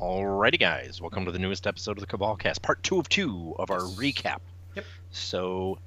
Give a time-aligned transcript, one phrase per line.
[0.00, 3.54] Alrighty, guys, welcome to the newest episode of the Cabal Cast, part two of two
[3.58, 4.38] of our recap.
[4.74, 4.86] Yep.
[5.10, 5.78] So,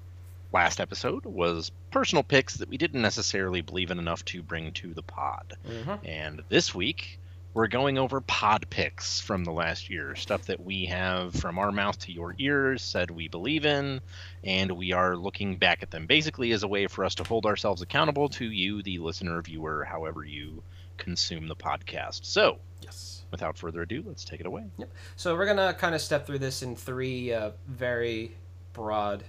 [0.51, 4.93] last episode was personal picks that we didn't necessarily believe in enough to bring to
[4.93, 5.57] the pod.
[5.67, 6.05] Mm-hmm.
[6.05, 7.17] And this week,
[7.55, 11.71] we're going over pod picks from the last year, stuff that we have from our
[11.71, 13.99] mouth to your ears, said we believe in,
[14.43, 17.47] and we are looking back at them basically as a way for us to hold
[17.47, 20.61] ourselves accountable to you, the listener, viewer, however you
[20.97, 22.25] consume the podcast.
[22.25, 23.12] So, Yes.
[23.33, 24.63] Without further ado, let's take it away.
[24.77, 24.89] Yep.
[25.15, 28.35] So we're gonna kind of step through this in three uh, very
[28.73, 29.23] broad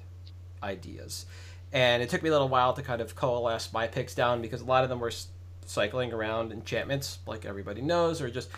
[0.63, 1.25] ideas,
[1.73, 4.61] and it took me a little while to kind of coalesce my picks down because
[4.61, 5.13] a lot of them were
[5.65, 8.51] cycling around enchantments, like everybody knows, or just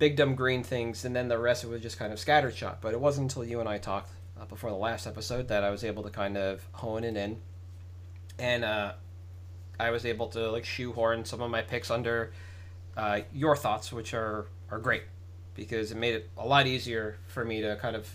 [0.00, 2.78] big dumb green things, and then the rest of it was just kind of scattershot.
[2.80, 4.10] But it wasn't until you and I talked
[4.40, 7.36] uh, before the last episode that I was able to kind of hone it in,
[8.40, 8.94] and uh,
[9.78, 12.32] I was able to like shoehorn some of my picks under
[12.96, 15.02] uh, your thoughts, which are are great
[15.54, 18.08] because it made it a lot easier for me to kind of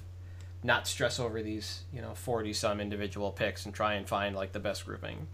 [0.64, 4.52] not stress over these you know 40 some individual picks and try and find like
[4.52, 5.28] the best grouping.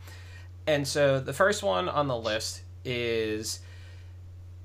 [0.67, 3.61] And so the first one on the list is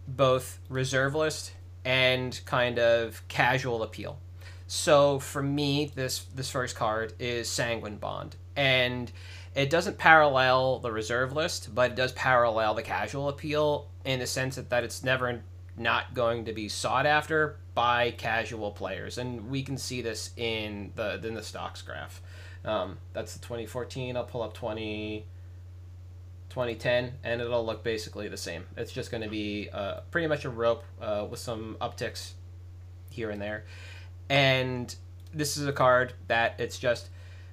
[0.08, 1.52] both reserve list
[1.84, 4.18] and kind of casual appeal.
[4.66, 8.36] So for me this this first card is sanguine bond.
[8.56, 9.12] And
[9.56, 14.26] it doesn't parallel the reserve list but it does parallel the casual appeal in the
[14.26, 15.42] sense that, that it's never
[15.76, 20.92] not going to be sought after by casual players, and we can see this in
[20.94, 22.22] the in the stocks graph.
[22.64, 24.16] Um, that's the 2014.
[24.16, 25.24] I'll pull up 20,
[26.48, 28.64] 2010, and it'll look basically the same.
[28.76, 32.32] It's just going to be uh, pretty much a rope uh, with some upticks
[33.10, 33.64] here and there,
[34.28, 34.94] and
[35.34, 37.10] this is a card that it's just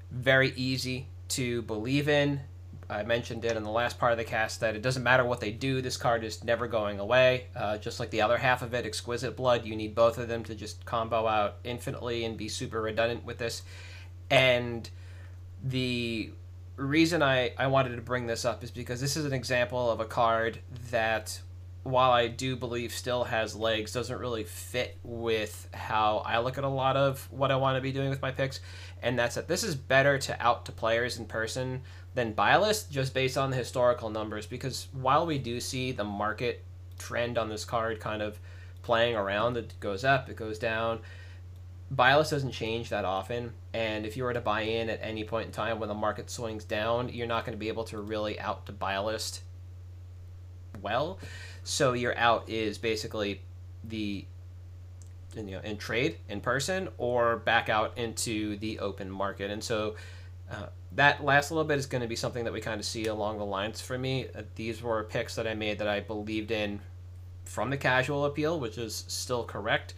[0.09, 2.42] very easy to believe in.
[2.90, 5.40] I mentioned it in the last part of the cast that it doesn't matter what
[5.40, 7.48] they do, this card is never going away.
[7.56, 10.44] Uh, just like the other half of it, Exquisite Blood, you need both of them
[10.44, 13.64] to just combo out infinitely and be super redundant with this.
[14.30, 14.88] And
[15.64, 16.32] the
[16.76, 20.00] reason I, I wanted to bring this up is because this is an example of
[20.00, 20.60] a card
[20.92, 21.40] that,
[21.84, 26.64] while I do believe still has legs, doesn't really fit with how I look at
[26.64, 28.60] a lot of what I want to be doing with my picks.
[29.03, 31.81] And that's that this is better to out to players in person
[32.16, 36.03] than buy list just based on the historical numbers because while we do see the
[36.03, 36.64] market
[36.97, 38.40] trend on this card kind of
[38.81, 41.00] playing around it goes up it goes down
[41.96, 43.53] buy list doesn't change that often.
[43.74, 46.30] And if you were to buy in at any point in time when the market
[46.30, 49.41] swings down you're not going to be able to really out to buy list
[50.81, 51.20] well.
[51.64, 53.41] So your out is basically
[53.84, 54.25] the
[55.36, 59.96] you know in trade in person or back out into the open market and so
[60.52, 63.08] uh, that last little bit is going to be something that we kind of see
[63.08, 64.28] along the lines for me.
[64.36, 66.80] Uh, these were picks that I made that I believed in
[67.46, 69.96] from the casual appeal, which is still correct.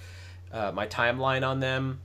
[0.51, 1.99] Uh, my timeline on them,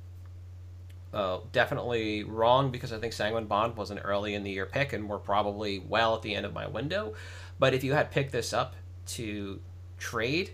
[1.12, 4.92] uh, definitely wrong because I think Sanguine Bond was an early in the year pick
[4.92, 7.14] and we're probably well at the end of my window.
[7.58, 8.74] But if you had picked this up
[9.08, 9.60] to
[9.98, 10.50] trade,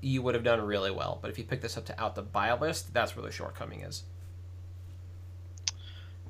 [0.00, 1.18] you would have done really well.
[1.20, 3.80] But if you pick this up to out the buy list, that's where the shortcoming
[3.80, 4.04] is.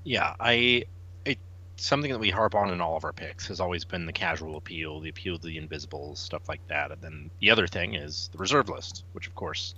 [0.04, 0.84] Yeah, I
[1.24, 1.38] it
[1.76, 4.56] something that we harp on in all of our picks has always been the casual
[4.56, 6.90] appeal, the appeal to the invisibles, stuff like that.
[6.92, 9.74] And then the other thing is the reserve list, which of course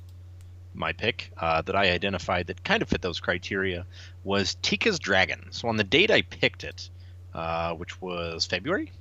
[0.72, 3.86] my pick uh, that I identified that kind of fit those criteria
[4.22, 5.48] was Teeka's Dragon.
[5.50, 6.88] So on the date I picked it,
[7.34, 8.92] uh, which was February,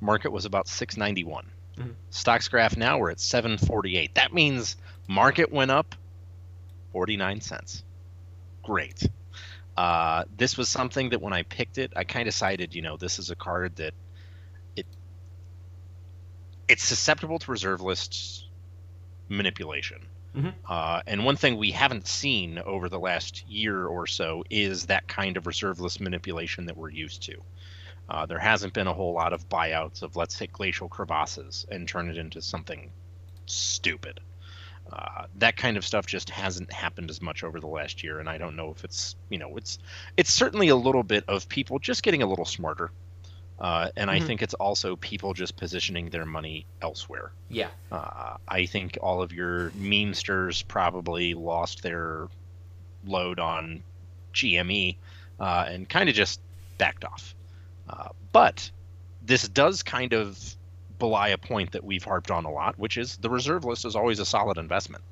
[0.00, 1.46] market was about 691.
[1.76, 1.94] Mhm.
[2.10, 4.14] Stocks graph now we're at 748.
[4.14, 4.76] That means
[5.08, 5.94] market went up
[6.92, 7.84] 49 cents.
[8.62, 9.02] Great.
[9.76, 12.96] Uh, this was something that when I picked it, I kind of decided, you know,
[12.96, 13.94] this is a card that
[14.76, 14.86] it
[16.68, 18.46] it's susceptible to reserve lists
[19.28, 20.06] manipulation.
[20.36, 20.54] Mhm.
[20.68, 25.08] Uh, and one thing we haven't seen over the last year or so is that
[25.08, 27.42] kind of reserve list manipulation that we're used to.
[28.10, 31.86] Uh, there hasn't been a whole lot of buyouts of let's hit glacial crevasses and
[31.86, 32.90] turn it into something
[33.46, 34.18] stupid.
[34.92, 38.28] Uh, that kind of stuff just hasn't happened as much over the last year, and
[38.28, 39.78] I don't know if it's you know it's
[40.16, 42.90] it's certainly a little bit of people just getting a little smarter
[43.60, 44.26] Uh, and I Mhm.
[44.26, 47.30] think it's also people just positioning their money elsewhere.
[47.50, 47.68] Yeah.
[47.92, 52.28] Uh, I think all of your memesters probably lost their
[53.04, 53.82] load on
[54.32, 54.96] GME
[55.38, 56.40] uh, and kind of just
[56.78, 57.34] backed off.
[57.90, 58.70] Uh, but
[59.22, 60.38] this does kind of
[60.98, 63.96] belie a point that we've harped on a lot, which is the reserve list is
[63.96, 65.02] always a solid investment.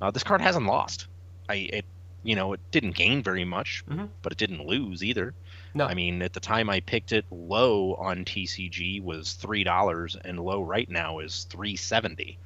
[0.00, 1.06] Uh, this card hasn't lost.
[1.48, 1.84] I it
[2.22, 4.08] you know it didn't gain very much, Mhm.
[4.22, 5.34] but it didn't lose either.
[5.72, 5.86] No.
[5.86, 10.38] I mean, at the time I picked it, low on TCG was three dollars, and
[10.38, 12.38] low right now is three seventy.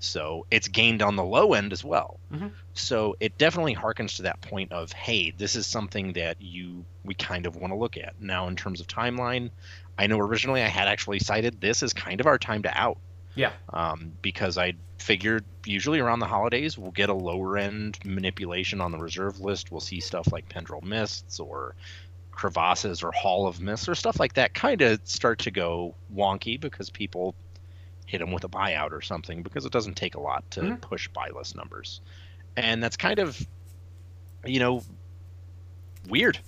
[0.00, 2.20] So it's gained on the low end as well.
[2.32, 2.52] Mhm.
[2.74, 7.14] So it definitely harkens to that point of, hey, this is something that you we
[7.14, 9.50] kind of want to look at now in terms of timeline.
[9.98, 12.98] I know originally I had actually cited this as kind of our time to out
[13.34, 13.52] Yeah.
[13.72, 18.92] um, because I figured usually around the holidays we'll get a lower end manipulation on
[18.92, 19.72] the reserve list.
[19.72, 21.74] We'll see stuff like Pendrell Mists or
[22.32, 26.60] Crevasses or Hall of Mists or stuff like that kind of start to go wonky
[26.60, 27.34] because people
[28.08, 30.80] hit them with a buyout or something because it doesn't take a lot to Mhm.
[30.80, 32.00] push buy list numbers.
[32.56, 33.38] And that's kind of,
[34.46, 34.82] you know,
[36.08, 36.38] weird,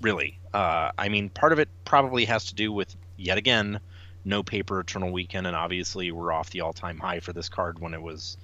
[0.00, 0.38] really.
[0.52, 3.80] Uh, I mean, part of it probably has to do with, yet again,
[4.24, 7.94] no paper eternal weekend and obviously we're off the all-time high for this card when
[7.94, 8.36] it was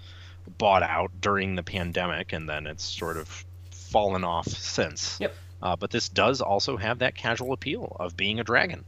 [0.57, 5.35] bought out during the pandemic and then it's sort of fallen off since Yep.
[5.63, 8.85] uh, but this does also have that casual appeal of being a dragon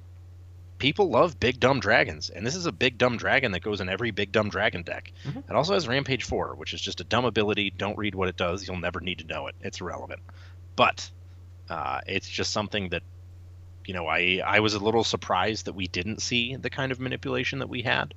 [0.79, 3.89] people love big dumb dragons and this is a big dumb dragon that goes in
[3.89, 5.39] every big dumb dragon deck Mhm.
[5.49, 8.37] it also has rampage 4 which is just a dumb ability don't read what it
[8.37, 10.21] does you'll never need to know it it's irrelevant
[10.77, 11.11] but
[11.69, 13.03] uh, it's just something that
[13.87, 16.99] you know, I I was a little surprised that we didn't see the kind of
[16.99, 18.15] manipulation that we had.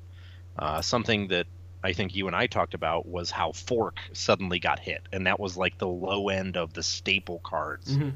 [0.57, 1.45] Uh, something that
[1.83, 5.39] I think you and I talked about was how Fork suddenly got hit, and that
[5.39, 8.13] was like the low end of the staple cards Mhm.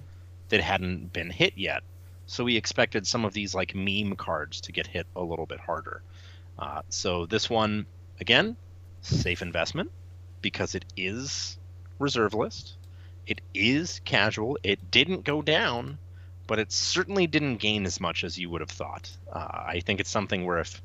[0.49, 1.83] that hadn't been hit yet.
[2.25, 5.59] So we expected some of these like meme cards to get hit a little bit
[5.59, 6.01] harder.
[6.57, 7.85] Uh, so this one,
[8.19, 8.55] again,
[9.01, 9.91] safe investment
[10.41, 11.57] because it is
[11.99, 12.75] reserve list.
[13.25, 14.57] It is casual.
[14.63, 15.97] It didn't go down,
[16.47, 19.09] but it certainly didn't gain as much as you would have thought.
[19.31, 20.81] Uh, I think it's something where if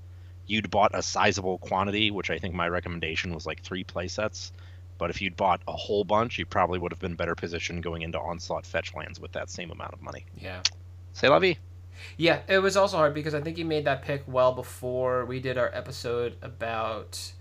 [0.46, 4.52] you'd bought a sizable quantity, which I think my recommendation was like three play sets,
[4.98, 8.02] but if you'd bought a whole bunch, you probably would have been better positioned going
[8.02, 10.24] into onslaught fetch lands with that same amount of money.
[10.36, 10.62] Yeah.
[11.12, 11.58] Say la vie.
[12.16, 15.40] Yeah, it was also hard because I think you made that pick well before we
[15.40, 17.32] did our episode about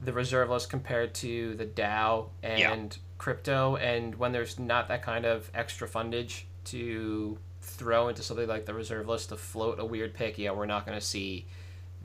[0.00, 5.24] the reserve list compared to the DAO and crypto, and when there's not that kind
[5.24, 10.14] of extra fundage to throw into something like the reserve list to float a weird
[10.14, 11.46] pick, yeah, we're not going to see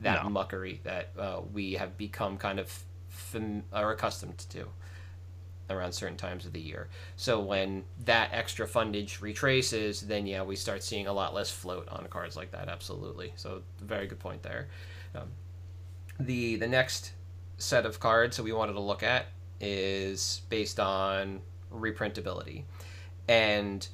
[0.00, 0.30] that No.
[0.30, 4.66] muckery that uh, we have become kind of fam- or accustomed to
[5.70, 6.88] around certain times of the year.
[7.16, 11.88] So when that extra fundage retraces, then yeah, we start seeing a lot less float
[11.88, 12.68] on cards like that.
[12.68, 13.32] Absolutely.
[13.36, 14.68] So very good point there.
[15.14, 15.28] Um,
[16.20, 17.12] the the next
[17.58, 19.26] set of cards that we wanted to look at
[19.60, 21.40] is based on
[21.72, 22.64] reprintability,
[23.28, 23.86] and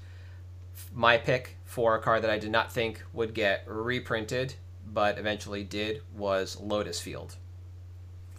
[0.92, 4.54] my pick for a card that I did not think would get reprinted,
[4.92, 7.36] but eventually did, was Lotus Field.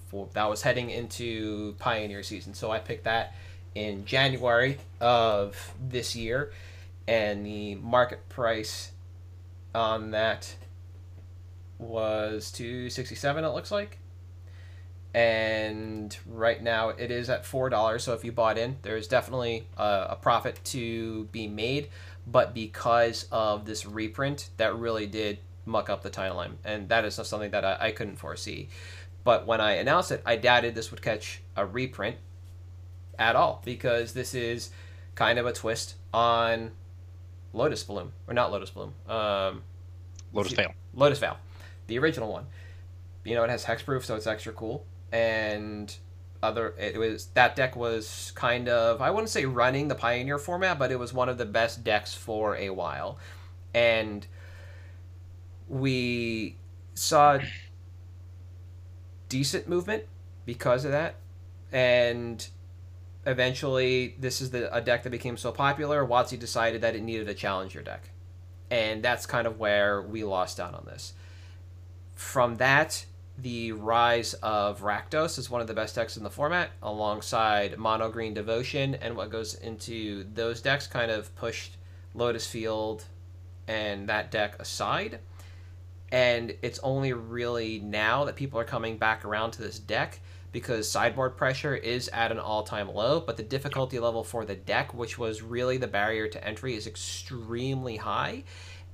[0.08, 3.34] For, that was heading into Pioneer season, so I picked that
[3.74, 6.52] in January of this year,
[7.08, 8.92] and the market price
[9.74, 10.56] on that
[11.78, 14.00] was 267 it looks like.
[15.14, 19.66] And right now it is at four dollars so if you bought in there's definitely
[19.78, 21.90] a, a profit to be made.
[22.28, 26.54] But because of this reprint that really did muck up the timeline.
[26.64, 28.70] And that is something that I, I couldn't foresee
[29.26, 32.16] but when i announced it i doubted this would catch a reprint
[33.20, 34.70] at all because this is
[35.16, 36.72] kind of a twist on
[37.52, 39.62] lotus bloom or not lotus bloom um,
[40.36, 40.74] Lotus fail.
[40.94, 41.38] Lotus Vale,
[41.88, 42.46] the original one.
[43.24, 44.86] You know, it has hexproof, so it's extra cool.
[45.12, 45.96] And
[46.44, 50.78] other, it was that deck was kind of I wouldn't say running the Pioneer format,
[50.78, 53.18] but it was one of the best decks for a while.
[53.74, 54.28] And
[55.68, 56.58] we
[56.94, 57.40] saw
[59.30, 60.04] decent movement
[60.46, 61.16] because of that,
[61.72, 62.48] and
[63.26, 66.06] eventually this is the a deck that became so popular.
[66.06, 68.10] WotC decided that it needed a challenger deck
[68.70, 71.14] and that's kind of where we lost out on this.
[72.16, 73.06] From that,
[73.38, 78.10] the rise of Rakdos is one of the best decks in the format, alongside Mono
[78.10, 81.78] Green Devotion, and what goes into those decks kind of pushed
[82.14, 83.06] Lotus Field
[83.68, 85.20] and that deck aside.
[86.16, 90.22] And it's only really now that people are coming back around to this deck
[90.54, 94.94] because sideboard pressure is at an all-time low, but the difficulty level for the deck,
[94.94, 98.46] which was really the barrier to entry, is extremely high.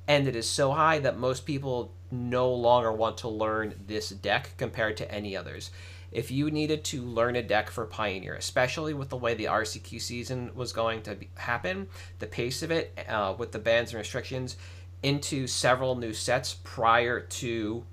[0.07, 4.49] and it is so high that most people no longer want to learn this deck
[4.57, 5.69] compared to any others.
[6.11, 10.01] If you needed to learn a deck for Pioneer, especially with the way the RCQ
[10.01, 11.87] season was going to be, happen,
[12.17, 14.57] the pace of it, uh, with the bans and restrictions,
[15.03, 17.83] into several new sets prior to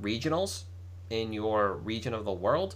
[0.00, 0.62] regionals
[1.10, 2.74] in your region of the world,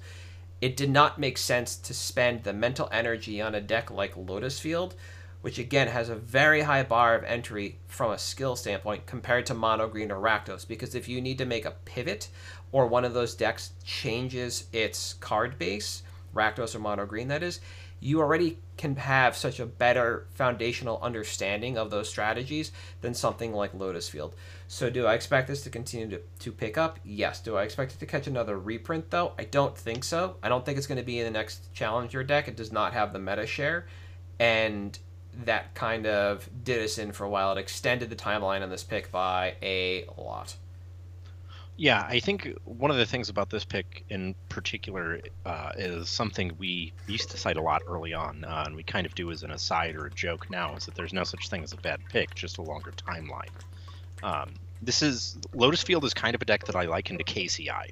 [0.61, 4.59] it did not make sense to spend the mental energy on a deck like Lotus
[4.59, 4.95] Field,
[5.43, 9.55] which again has a very high bar of entry from a skill standpoint compared to
[9.55, 10.66] Mono Green or Rakdos.
[10.66, 12.28] Because if you need to make a pivot
[12.73, 16.02] or one of those decks changes its card base,
[16.35, 17.61] Rakdos or Mono Green, that is,
[18.00, 23.73] you already can have such a better foundational understanding of those strategies than something like
[23.75, 24.35] Lotus Field.
[24.69, 26.99] So, do I expect this to continue to, to pick up?
[27.05, 27.41] Yes.
[27.41, 29.33] Do I expect it to catch another reprint, though?
[29.38, 30.37] I don't think so.
[30.43, 32.49] I don't think it's going to be in the next Challenger deck.
[32.49, 33.87] It does not have the meta share.
[34.38, 34.99] And
[35.45, 37.53] that kind of did us in for a while.
[37.53, 40.57] It extended the timeline on this pick by a lot.
[41.78, 46.52] Yeah, I think one of the things about this pick in particular uh, is something
[46.59, 49.42] we used to cite a lot early on, uh, and we kind of do as
[49.42, 52.00] an aside or a joke now, is that there's no such thing as a bad
[52.09, 53.50] pick, just a longer timeline.
[54.23, 57.90] Um, this is Lotus Field is kind of a deck that I liken to KCI.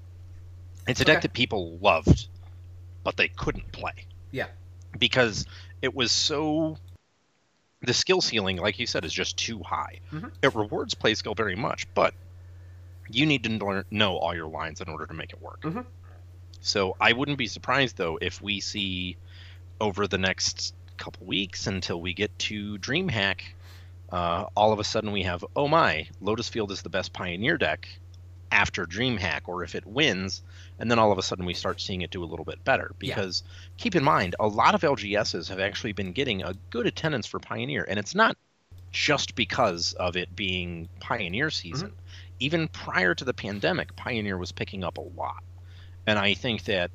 [0.89, 2.29] It's a deck that people loved,
[3.03, 4.47] but they couldn't play Yeah.
[4.99, 5.45] because
[5.83, 6.79] it was so.
[7.83, 10.01] The skill ceiling, like you said, is just too high.
[10.11, 10.33] Mhm.
[10.43, 12.15] It rewards play skill very much, but
[13.09, 15.61] you need to learn, know all your lines in order to make it work.
[15.63, 15.85] Mhm.
[16.61, 19.17] So I wouldn't be surprised though if we see
[19.81, 23.41] over the next couple weeks until we get to DreamHack,
[24.11, 27.59] uh, all of a sudden we have oh my, Lotus Field is the best Pioneer
[27.59, 27.89] deck
[28.53, 30.43] after DreamHack, or if it wins,
[30.79, 32.93] and then all of a sudden we start seeing it do a little bit better.
[33.01, 33.15] Yeah.
[33.15, 33.43] Because
[33.77, 37.41] keep in mind, a lot of LGSs have actually been getting a good attendance for
[37.41, 38.37] Pioneer, and it's not
[38.93, 41.93] just because of it being Pioneer season.
[42.41, 45.43] Even prior to the pandemic, Pioneer was picking up a lot.
[46.07, 46.91] And I think that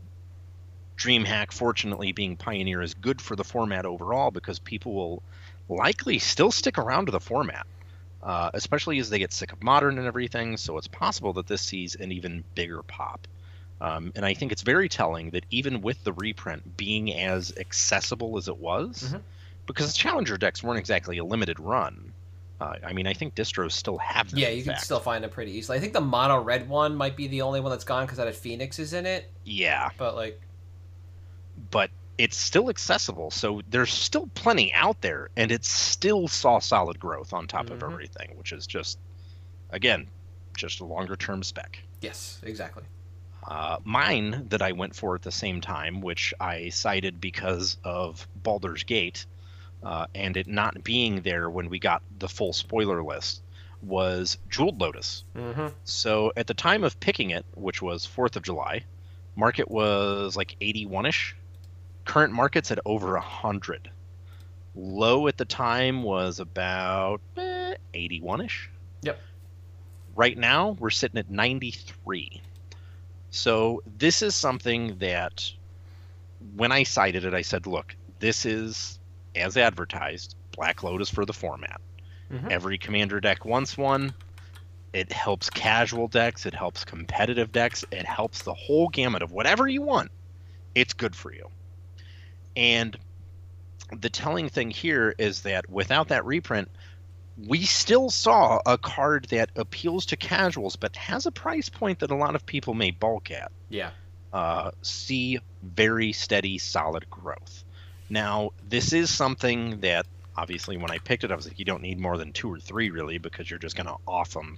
[0.98, 5.24] DreamHack, fortunately, being Pioneer, is good for the format overall because people will
[5.70, 7.66] likely still stick around to the format,
[8.22, 10.58] uh, especially as they get sick of modern and everything.
[10.58, 13.28] So it's possible that this sees an even bigger pop.
[13.82, 18.38] Um, and I think it's very telling that even with the reprint being as accessible
[18.38, 19.22] as it was, Mhm.
[19.68, 22.09] because Challenger decks weren't exactly a limited run.
[22.62, 24.40] Uh, I mean, I think distros still have them.
[24.40, 24.84] Yeah, you can fact.
[24.84, 25.78] still find them pretty easily.
[25.78, 28.28] I think the mono red one might be the only one that's gone because that
[28.28, 29.32] had Phoenixes in it.
[29.46, 30.42] Yeah, But like,
[31.72, 37.00] but it's still accessible, so there's still plenty out there, and it still saw solid
[37.00, 37.92] growth on top of Mhm.
[37.94, 39.00] everything, which is just,
[39.70, 40.10] again,
[40.58, 41.80] just a longer term spec.
[42.02, 42.84] yes, exactly.
[43.48, 48.28] Uh, mine that I went for at the same time, which I cited because of
[48.36, 49.26] Baldur's Gate
[49.84, 53.42] uh, and it not being there when we got the full spoiler list,
[53.82, 55.24] was Jeweled Lotus.
[55.36, 55.68] Mm-hmm.
[55.84, 58.84] So at the time of picking it, which was 4th of July,
[59.36, 61.36] market was like 81 ish.
[62.06, 63.90] Current market's at over 100.
[64.76, 67.22] Low at the time was about
[67.94, 68.70] 81 ish.
[69.02, 69.20] Yep.
[70.16, 72.42] Right now, we're sitting at 93.
[73.32, 75.52] So this is something that
[76.56, 78.99] when I cited it, I said, look, this is,
[79.36, 81.82] as advertised, Black Lotus for the format.
[82.32, 82.52] Mhm.
[82.52, 84.14] Every commander deck wants one.
[84.94, 89.68] It helps casual decks, it helps competitive decks, it helps the whole gamut of whatever
[89.68, 90.12] you want.
[90.74, 91.50] It's good for you.
[92.56, 92.98] And
[93.92, 96.70] the telling thing here is that without that reprint,
[97.48, 102.12] we still saw a card that appeals to casuals but has a price point that
[102.12, 103.92] a lot of people may balk at Yeah.
[104.34, 107.64] uh, see very steady, solid growth.
[108.10, 111.82] Now, this is something that obviously when I picked it, I was like, you don't
[111.82, 114.58] need more than two or three really because you're just going to off them,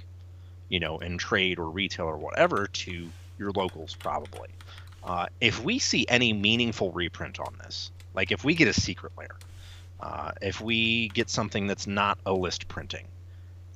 [0.69, 4.49] you know, in trade or retail or whatever to your locals probably.
[5.03, 9.11] Uh, if we see any meaningful reprint on this, like if we get a secret
[9.17, 9.35] layer,
[9.99, 13.05] uh, if we get something that's not a list printing,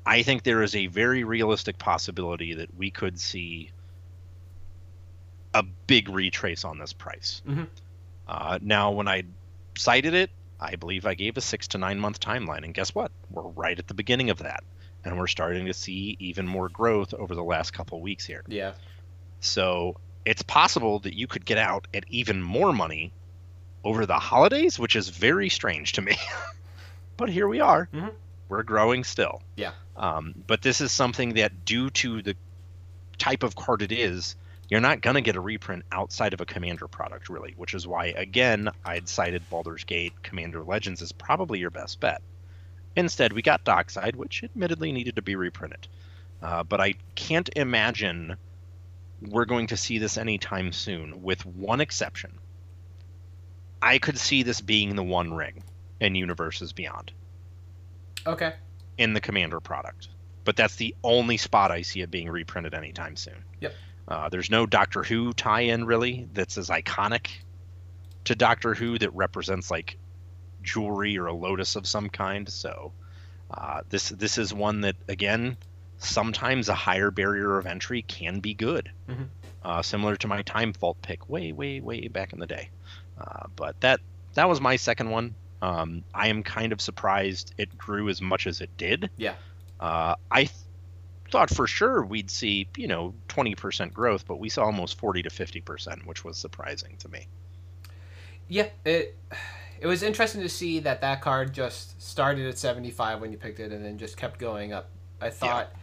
[0.05, 3.71] I think there is a very realistic possibility that we could see
[5.53, 7.41] a big retrace on this price.
[7.47, 7.67] Mhm.
[8.27, 9.23] Uh, now, when I
[9.77, 10.29] cited it,
[10.59, 13.11] I believe I gave a six to nine month timeline, and guess what?
[13.29, 14.63] We're right at the beginning of that,
[15.03, 18.43] and we're starting to see even more growth over the last couple weeks here.
[18.47, 18.73] Yeah.
[19.41, 23.11] So it's possible that you could get out at even more money
[23.83, 26.17] over the holidays, which is very strange to me.
[27.17, 27.87] but here we are.
[27.93, 28.11] Mhm.
[28.49, 29.41] We're growing still.
[29.55, 29.71] Yeah.
[29.95, 32.35] Um, but this is something that, due to the
[33.17, 34.35] type of card it is,
[34.69, 37.85] you're not going to get a reprint outside of a Commander product, really, which is
[37.87, 42.21] why, again, I'd cited Baldur's Gate Commander Legends as probably your best bet.
[42.95, 45.87] Instead, we got Dockside, which admittedly needed to be reprinted.
[46.41, 48.37] Uh, but I can't imagine
[49.21, 52.31] we're going to see this anytime soon, with one exception.
[53.81, 55.63] I could see this being the One Ring
[55.99, 57.11] in Universes Beyond
[58.25, 58.53] Okay.
[58.97, 60.07] in the Commander product.
[60.43, 63.43] But that's the only spot I see it being reprinted anytime soon.
[63.61, 63.73] Yep.
[64.07, 67.27] Uh, there's no Doctor Who tie-in really that's as iconic
[68.25, 69.97] to Doctor Who that represents like
[70.61, 72.47] jewelry or a lotus of some kind.
[72.49, 72.91] So
[73.51, 75.57] uh, this this is one that again
[75.97, 78.91] sometimes a higher barrier of entry can be good.
[79.09, 79.27] Mhm.
[79.63, 82.69] Uh, similar to my Time Vault pick way way way back in the day.
[83.19, 83.99] Uh, but that
[84.33, 85.33] that was my second one.
[85.61, 89.09] Um, I am kind of surprised it grew as much as it did.
[89.17, 89.33] Yeah.
[89.79, 90.51] Uh, I th-
[91.35, 95.29] thought for sure we'd see, you know, 20% growth, but we saw almost 40 to
[95.29, 97.27] 50%, which was surprising to me.
[98.47, 99.17] Yeah, it
[99.81, 103.59] it was interesting to see that that card just started at 75 when you picked
[103.59, 104.89] it and then just kept going up.
[105.19, 105.73] I thought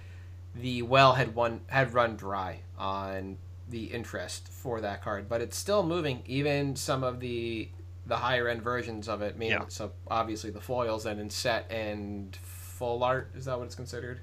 [0.54, 3.36] the well had one had run dry on
[3.68, 6.22] the interest for that card, but it's still moving.
[6.24, 7.68] Even some of the
[8.06, 9.68] the higher end versions of it, meaning Yeah.
[9.68, 14.20] so obviously the foils and in set and full art is that what it's considered?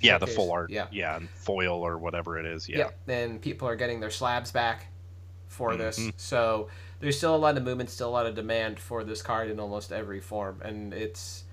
[0.00, 0.70] Yeah, the full art.
[0.70, 0.86] Yeah.
[0.90, 2.68] Yeah, and foil or whatever it is.
[2.68, 2.90] Yeah.
[3.08, 3.14] yeah.
[3.14, 4.86] and people are getting their slabs back
[5.48, 5.98] for this.
[5.98, 6.12] Mhm.
[6.16, 6.68] So
[7.00, 9.58] there's still a lot of movement, still a lot of demand for this card in
[9.60, 11.44] almost every form, and it's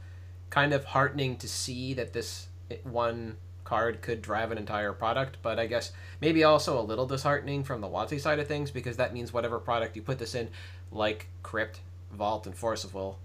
[0.50, 2.48] kind of heartening to see that this
[2.84, 5.38] one card could drive an entire product.
[5.42, 8.98] But I guess maybe also a little disheartening from the WotC side of things because
[8.98, 10.50] that means whatever product you put this in,
[10.92, 11.80] like Crypt,
[12.12, 13.20] Vault, and Force of Will,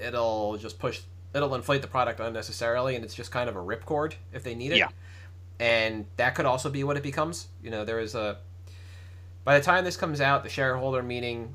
[0.00, 1.02] it'll just push.
[1.38, 4.72] It'll inflate the product unnecessarily, and it's just kind of a ripcord if they need
[4.72, 4.88] it Yeah.
[5.58, 7.48] and that could also be what it becomes.
[7.62, 8.38] You know, there is a.
[9.44, 11.54] By the time this comes out, the shareholder meeting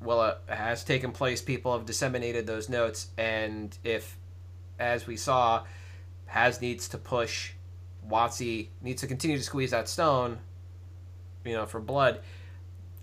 [0.00, 1.42] will uh, has taken place.
[1.42, 4.16] People have disseminated those notes, and if,
[4.78, 5.64] as we saw,
[6.26, 7.52] has needs to push,
[8.08, 10.38] WotC needs to continue to squeeze that stone.
[11.44, 12.20] You know, for blood,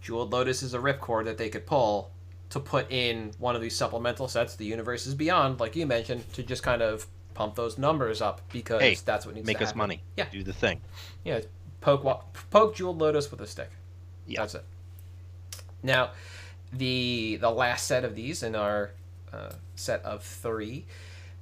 [0.01, 2.12] Jeweled Lotus is a ripcord that they could pull
[2.53, 6.43] to put in one of these supplemental sets, the Universes Beyond, like you mentioned, to
[6.43, 9.53] just kind of pump those numbers up because Hey, that's what needs to be.
[9.53, 9.77] Make to us happen.
[9.79, 10.03] money.
[10.18, 10.25] Yeah.
[10.31, 10.81] Do the thing.
[11.24, 11.42] Yeah,
[11.81, 12.03] poke
[12.51, 13.70] poke jeweled lotus with a stick.
[14.27, 14.42] Yeah.
[14.42, 14.63] That's it.
[15.81, 16.11] Now,
[16.72, 18.92] the the last set of these in our
[19.31, 20.85] uh, set of three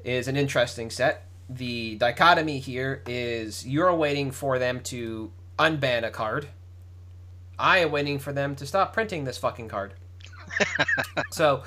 [0.04, 1.26] is an interesting set.
[1.50, 6.47] The dichotomy here is you're waiting for them to unban a card.
[7.60, 9.93] I am waiting for them to stop printing this fucking card.
[11.32, 11.64] so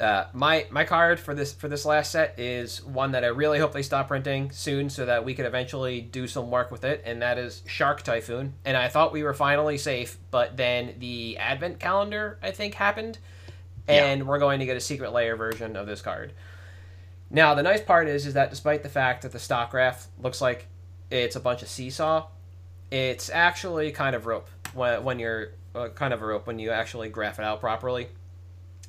[0.00, 3.60] uh, my my card for this for this last set is one that I really
[3.60, 7.02] hope they stop printing soon, so that we could eventually do some work with it,
[7.06, 8.54] and that is Shark Typhoon.
[8.64, 13.18] And I thought we were finally safe, but then the Advent calendar I think happened,
[13.86, 16.32] and we're going to get a secret layer version of this card.
[17.30, 20.40] Now the nice part is is that despite the fact that the stock graph looks
[20.40, 20.66] like
[21.10, 22.26] it's a bunch of seesaw,
[22.90, 26.70] it's actually kind of rope when, when you're uh, kind of a rope when you
[26.70, 28.08] actually graph it out properly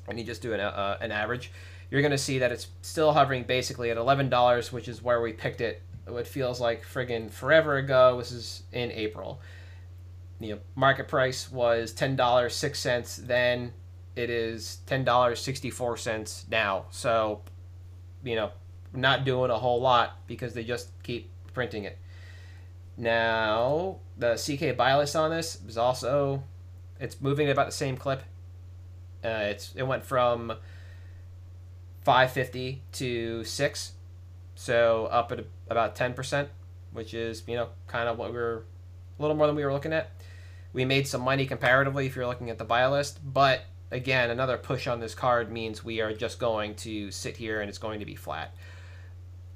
[0.08, 1.50] and you just do an, uh, an average,
[1.90, 5.32] you're going to see that it's still hovering basically at $11, which is where we
[5.32, 5.82] picked it.
[6.06, 8.18] What feels like friggin' forever ago.
[8.18, 9.40] This is in April.
[10.38, 13.16] You know, market price was $10, 6 cents.
[13.16, 13.72] Then
[14.14, 16.86] it is $10, 64 cents now.
[16.90, 17.42] So,
[18.22, 18.50] you know,
[18.92, 21.98] not doing a whole lot because they just keep printing it.
[22.96, 26.42] Now, the CK buy list on this is also,
[27.00, 28.22] it's moving at about the same clip.
[29.24, 30.52] Uh, it's it went from
[32.06, 33.92] 550 to 6
[34.54, 36.46] so up at about 10%
[36.92, 38.64] which is you know kind of what we were
[39.18, 40.10] a little more than we were looking at
[40.72, 44.56] we made some money comparatively if you're looking at the buy list but again another
[44.56, 47.98] push on this card means we are just going to sit here and it's going
[47.98, 48.54] to be flat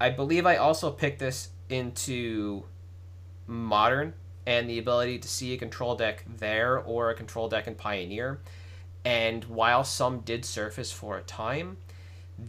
[0.01, 2.65] i believe i also picked this into
[3.47, 4.13] modern
[4.51, 8.41] and the ability to see a control deck there or a control deck in pioneer
[9.05, 11.79] and while some did surface for a time,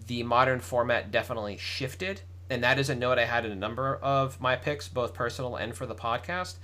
[0.07, 2.21] the modern format definitely shifted.
[2.49, 5.55] And that is a note I had in a number of my picks, both personal
[5.55, 6.55] and for the podcast.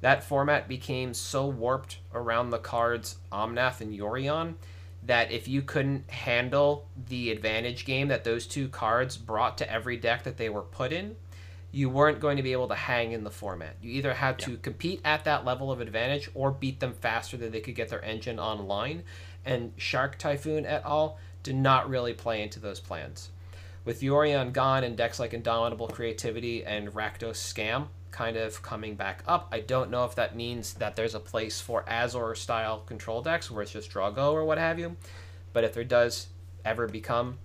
[0.00, 4.54] That format became so warped around the cards Omnath and Yorion
[5.04, 9.96] that if you couldn't handle the advantage game that those two cards brought to every
[9.96, 11.16] deck that they were put in,
[11.74, 13.76] you weren't going to be able to hang in the format.
[13.80, 17.50] You either had to compete at that level of advantage or beat them faster than
[17.50, 19.04] they could get their engine online.
[19.44, 21.18] And Shark Typhoon et al.
[21.42, 23.30] did not really play into those plans.
[23.86, 29.24] With Yorion gone and decks like Indomitable Creativity and Rakdos Scam kind of coming back
[29.26, 33.22] up, I don't know if that means that there's a place for Azor style control
[33.22, 34.96] decks where it's just draw go or what have you.
[35.54, 36.28] But if there does
[36.64, 37.38] ever become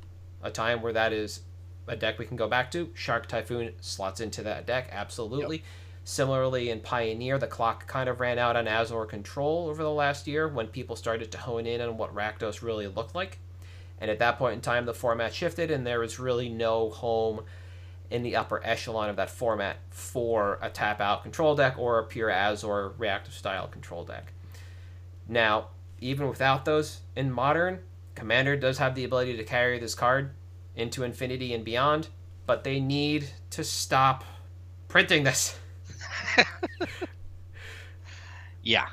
[0.43, 1.39] a time where that is
[1.87, 2.89] a deck we can go back to.
[2.93, 5.57] Shark Typhoon slots into that deck, absolutely.
[5.57, 5.65] Yep.
[6.03, 10.25] Similarly, in Pioneer, the clock kind of ran out on Azure Control over the last
[10.25, 13.39] year when people started to hone in on what Rakdos really looked like.
[13.99, 17.41] And at that point in time, the format shifted, and there was really no home
[18.09, 22.03] in the upper echelon of that format for a tap out control deck or a
[22.03, 24.31] pure Azure reactive style control deck.
[25.27, 25.69] Now,
[25.99, 27.79] even without those in modern,
[28.15, 30.31] Commander does have the ability to carry this card
[30.77, 32.07] into infinity and beyond,
[32.45, 34.23] but they need to stop
[34.87, 35.57] printing this.
[38.63, 38.87] yeah,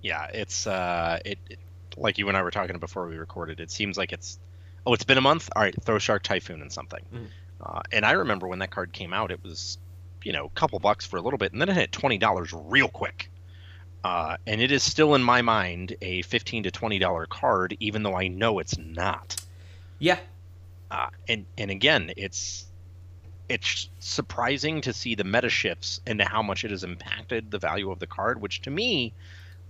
[0.00, 0.26] yeah.
[0.32, 1.58] It's uh, it, it,
[1.96, 3.60] like you and I were talking before we recorded.
[3.60, 4.38] It seems like it's
[4.86, 5.50] oh, it's been a month.
[5.54, 7.04] All right, throw Shark Typhoon and something.
[7.12, 7.26] Mm.
[7.60, 9.78] Uh, and I remember when that card came out, it was
[10.24, 12.52] you know a couple bucks for a little bit, and then it hit twenty dollars
[12.54, 13.30] real quick.
[14.04, 18.02] Uh, and it is still in my mind a fifteen to twenty dollar card, even
[18.04, 19.36] though I know it's not.
[19.98, 20.18] Yeah.
[20.90, 22.66] Uh, and and again, it's
[23.48, 27.90] it's surprising to see the meta shifts and how much it has impacted the value
[27.90, 29.14] of the card, which to me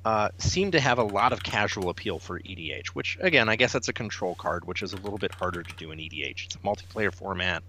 [0.04, 2.88] uh, seem to have a lot of casual appeal for EDH.
[2.88, 5.74] Which again, I guess that's a control card, which is a little bit harder to
[5.76, 6.46] do in EDH.
[6.46, 7.62] It's a multiplayer format.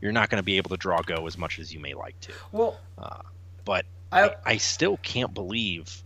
[0.00, 2.18] You're not going to be able to draw go as much as you may like
[2.20, 2.32] to.
[2.52, 3.22] Well, uh,
[3.64, 6.02] but I, I, I still can't believe.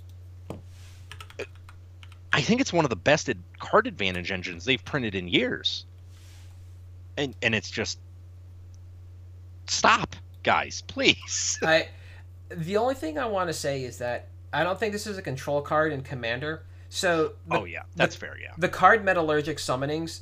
[2.32, 5.84] I think it's one of the best card advantage engines they've printed in years.
[7.18, 7.98] And and it's just
[9.66, 11.58] stop, guys, please.
[11.62, 11.88] I
[12.48, 15.22] the only thing I want to say is that I don't think this is a
[15.22, 16.62] control card in Commander.
[16.88, 18.36] So the, oh yeah, that's the, fair.
[18.40, 20.20] Yeah, the card Metallurgic Summonings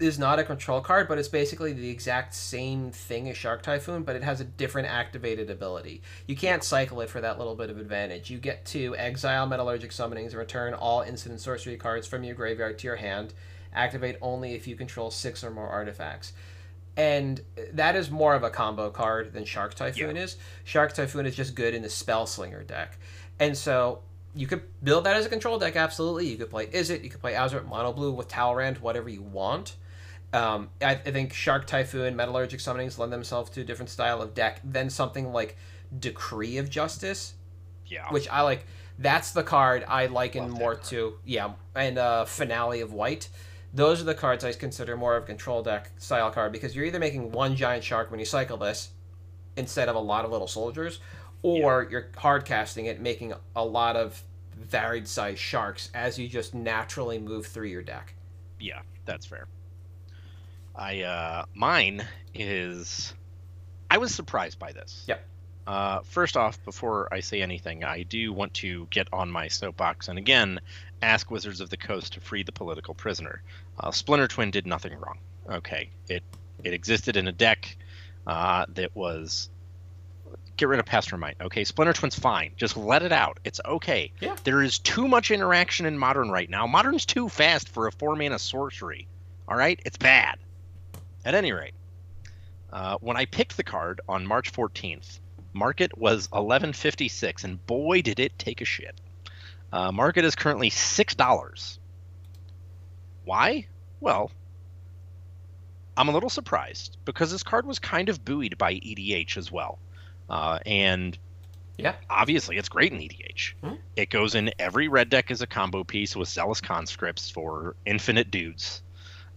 [0.00, 4.02] is not a control card, but it's basically the exact same thing as Shark Typhoon,
[4.02, 6.00] but it has a different activated ability.
[6.26, 8.30] You can't cycle it for that little bit of advantage.
[8.30, 12.78] You get to exile Metallurgic Summonings and return all instant sorcery cards from your graveyard
[12.78, 13.34] to your hand.
[13.72, 16.32] Activate only if you control six or more artifacts
[16.96, 17.40] and
[17.72, 20.22] that is more of a combo card than Shark Typhoon yeah.
[20.22, 20.36] is.
[20.64, 22.98] Shark Typhoon is just good in the Spell Slinger deck,
[23.38, 24.00] and so
[24.34, 25.76] you could build that as a control deck.
[25.76, 29.22] Absolutely, you could play Izzet, you could play Azure Mono Blue with Talrand, whatever you
[29.22, 29.76] want.
[30.32, 34.32] Um, I, I, think Shark Typhoon, Metallurgic Summonings lend themselves to a different style of
[34.32, 35.56] deck than something like
[35.98, 37.34] Decree of Justice.
[37.86, 38.66] Yeah, which I like.
[38.98, 41.14] That's the card I liken more to.
[41.24, 43.28] Yeah, and uh, Finale of White
[43.72, 46.84] those are the cards I consider more of a control deck style card because you're
[46.84, 48.90] either making one giant shark when you cycle this
[49.56, 51.00] instead of a lot of little soldiers,
[51.42, 51.90] or yeah.
[51.90, 54.22] you're hard casting it, making a lot of
[54.56, 58.14] varied size sharks as you just naturally move through your deck.
[58.58, 59.46] Yeah, that's fair.
[60.74, 62.04] I uh mine
[62.34, 63.14] is
[63.90, 65.04] I was surprised by this.
[65.08, 65.26] Yep.
[65.66, 70.08] Uh, first off, before I say anything, I do want to get on my soapbox
[70.08, 70.60] and again
[71.02, 73.42] ask Wizards of the Coast to free the political prisoner.
[73.78, 75.18] Uh, Splinter Twin did nothing wrong.
[75.48, 76.22] Okay, it
[76.62, 77.76] it existed in a deck
[78.26, 79.48] uh, that was
[80.56, 81.36] get rid of Pestermite.
[81.40, 82.52] Okay, Splinter Twin's fine.
[82.56, 83.40] Just let it out.
[83.44, 84.12] It's okay.
[84.20, 84.36] Yeah.
[84.44, 86.66] There is too much interaction in Modern right now.
[86.66, 89.08] Modern's too fast for a four mana sorcery.
[89.48, 90.38] All right, it's bad.
[91.24, 91.74] At any rate,
[92.72, 95.18] uh, when I picked the card on March 14th,
[95.52, 98.94] market was 1156, and boy did it take a shit.
[99.72, 101.78] Uh, market is currently six dollars.
[103.24, 103.66] Why?
[104.00, 104.30] Well,
[105.96, 109.78] I'm a little surprised because this card was kind of buoyed by EDH as well,
[110.28, 111.16] uh, and
[111.76, 113.54] yeah, obviously it's great in EDH.
[113.62, 113.74] Mm-hmm.
[113.96, 118.30] It goes in every red deck as a combo piece with Zealous Conscripts for infinite
[118.30, 118.82] dudes.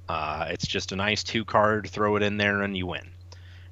[0.09, 3.11] Uh, it's just a nice two card, throw it in there, and you win.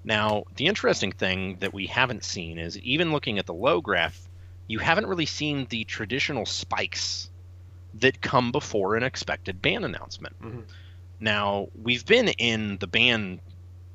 [0.04, 4.28] Now, the interesting thing that we haven't seen is even looking at the low graph,
[4.72, 7.30] you haven't really seen the traditional spikes
[7.96, 10.42] that come before an expected ban announcement.
[10.42, 10.62] Mm-hmm.
[11.20, 13.42] Now, we've been in the ban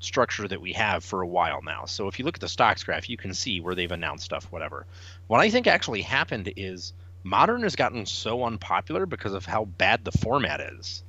[0.01, 1.87] structure that we have for a while now.
[1.87, 4.53] So if you look at the stocks graph, you can see where they've announced stuff,
[4.53, 4.85] whatever.
[5.29, 10.05] What I think actually happened is Modern has gotten so unpopular because of how bad
[10.05, 11.03] the format is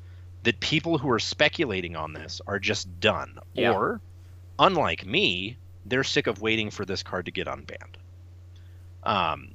[0.44, 3.38] that people who are speculating on this are just done.
[3.54, 3.74] Yeah.
[3.74, 4.00] Or,
[4.58, 7.98] unlike me, they're sick of waiting for this card to get unbanned.
[9.04, 9.52] Um,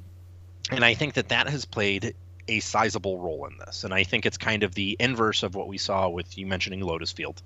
[0.72, 2.14] and I think that that has played
[2.48, 3.84] a sizable role in this.
[3.84, 6.80] And I think it's kind of the inverse of what we saw with you mentioning
[6.80, 7.42] Lotus Field,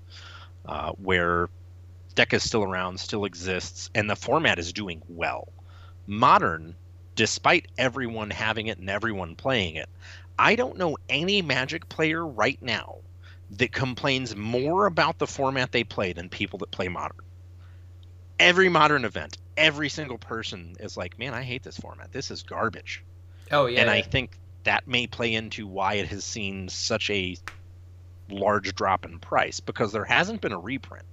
[0.65, 1.49] uh, where
[2.15, 5.49] deck is still around, still exists, and the format is doing well.
[6.07, 6.75] Modern,
[7.15, 9.89] despite everyone having it and everyone playing it,
[10.39, 12.99] I don't know any Magic player right now
[13.51, 17.25] that complains more about the format they play than people that play Modern.
[18.39, 22.13] Every Modern event, every single person is like, man, I hate this format.
[22.13, 23.03] This is garbage.
[23.51, 23.81] Oh yeah.
[23.81, 23.97] And yeah.
[23.97, 27.37] I think that may play into why it has seen such a
[28.29, 31.05] large drop in price because there hasn't been a reprint.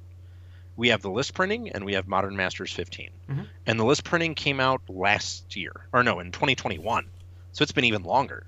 [0.75, 3.11] We have the list printing and we have Modern Masters 15.
[3.29, 3.47] Mhm.
[3.67, 7.05] And the list printing came out last year, or no, in 2021.
[7.51, 8.47] So it's been even longer.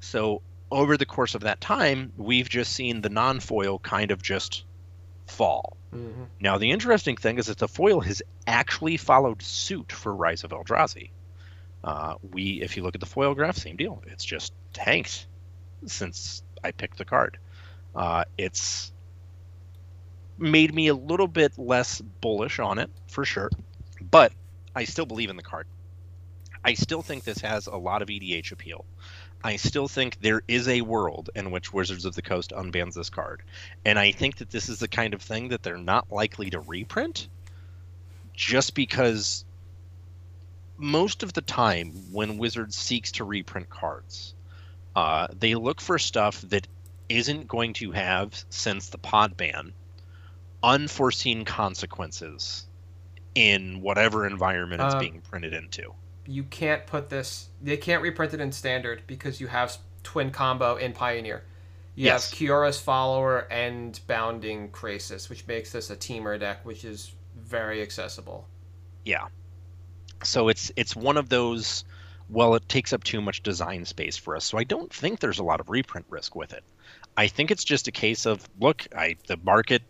[0.00, 4.22] So over the course of that time, we've just seen the non foil kind of
[4.22, 4.64] just
[5.26, 5.78] fall.
[5.94, 6.26] Mhm.
[6.40, 10.50] Now, the interesting thing is that the foil has actually followed suit for Rise of
[10.50, 11.10] Eldrazi.
[11.84, 14.02] Uh, we, if you look at the foil graph, same deal.
[14.06, 15.26] It's just tanked
[15.86, 17.38] since I picked the card.
[17.94, 18.92] Uh, it's
[20.38, 23.50] made me a little bit less bullish on it for sure,
[24.00, 24.32] but
[24.74, 25.66] I still believe in the card.
[26.64, 28.84] I still think this has a lot of EDH appeal.
[29.44, 33.10] I still think there is a world in which Wizards of the Coast unbans this
[33.10, 33.42] card.
[33.84, 36.60] And I think that this is the kind of thing that they're not likely to
[36.60, 37.28] reprint
[38.34, 39.44] just because
[40.82, 44.34] most of the time when Wizards seeks to reprint cards,
[44.96, 46.66] uh, they look for stuff that
[47.08, 49.72] isn't going to have, since the pod ban,
[50.62, 52.66] unforeseen consequences
[53.34, 55.94] in whatever environment it's Uh, being printed into.
[56.26, 57.48] You can't put this.
[57.62, 61.44] They can't reprint it in standard because you have twin combo in Pioneer.
[61.94, 62.30] You Yes.
[62.30, 67.82] have Kiora's follower and Bounding Krasis, which makes this a Temur deck, which is very
[67.82, 68.48] accessible.
[69.04, 69.26] Yeah.
[70.24, 71.84] So it's it's one of those
[72.30, 74.44] well it takes up too much design space for us.
[74.44, 76.64] So I don't think there's a lot of reprint risk with it.
[77.16, 79.82] I think it's just a case of look, I the market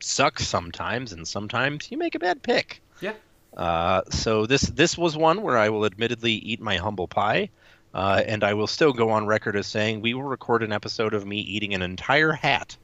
[0.00, 2.80] sucks sometimes and sometimes you make a bad pick.
[3.00, 3.14] Yeah.
[3.56, 7.50] Uh, so this this was one where I will admittedly eat my humble pie.
[7.94, 11.14] Uh, and I will still go on record as saying we will record an episode
[11.14, 12.76] of me eating an entire hat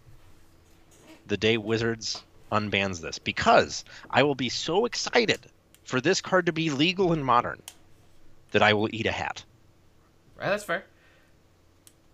[1.27, 5.41] the day Wizards unbans this because I will be so excited
[5.85, 7.61] for this card to be legal and modern
[8.53, 9.45] that I will eat a hat.
[10.39, 10.85] Right, that's fair.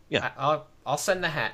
[0.08, 0.30] Yeah.
[0.36, 1.52] I, I'll I'll send the hat.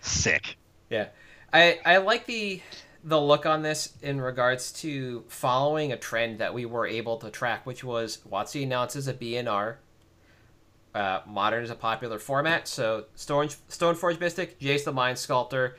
[0.00, 0.56] Sick.
[0.90, 1.08] Yeah,
[1.52, 2.60] I I like the
[3.04, 7.30] the look on this in regards to following a trend that we were able to
[7.30, 9.76] track, which was WotC announces a BNR.
[10.94, 15.76] Uh, modern is a popular format, so Stone Stoneforge Mystic, Jace the Mind Sculptor,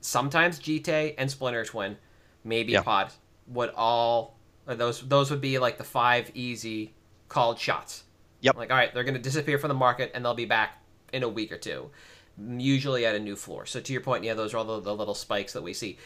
[0.00, 1.96] sometimes GT and Splinter Twin,
[2.42, 2.82] maybe Yeah.
[2.82, 3.12] Pod
[3.48, 4.35] would all
[4.66, 6.94] those those would be like the five easy
[7.28, 8.04] called shots.
[8.40, 8.56] Yep.
[8.56, 11.22] Like all right, they're going to disappear from the market and they'll be back in
[11.22, 11.90] a week or two
[12.38, 13.66] usually at a new floor.
[13.66, 15.98] So to your point, yeah, those are all the, the little spikes that we see.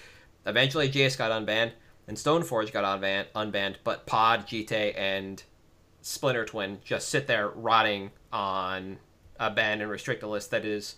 [0.47, 1.73] Eventually, Jace got unbanned,
[2.07, 5.43] and Stoneforge got unbanned, unbanned but Pod, GT, and
[6.03, 8.99] Splinter Twin just sit there rotting on
[9.39, 10.97] a ban and restricted list that is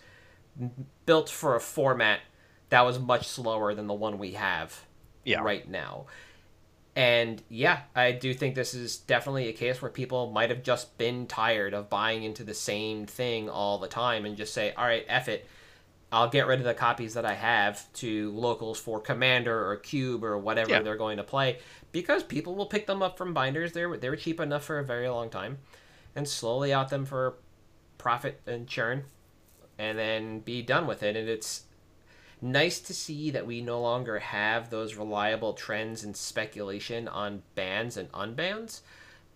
[1.05, 2.19] built for a format
[2.69, 4.85] that was much slower than the one we have
[5.25, 5.41] Yeah.
[5.41, 6.05] right now.
[6.95, 10.97] And yeah, I do think this is definitely a case where people might have just
[10.99, 14.85] been tired of buying into the same thing all the time and just say, all
[14.85, 15.47] right, F it.
[16.11, 20.23] I'll get rid of the copies that I have to locals for Commander or Cube
[20.23, 20.81] or whatever Yeah.
[20.83, 21.57] they're going to play
[21.91, 23.71] because people will pick them up from binders.
[23.71, 25.57] They were, they were cheap enough for a very long time
[26.15, 27.37] and slowly out them for
[27.97, 29.05] profit and churn
[29.79, 31.15] and then be done with it.
[31.15, 31.63] And it's
[32.43, 37.97] nice to see that we no longer have those reliable trends and speculation on bans
[37.97, 38.81] and unbans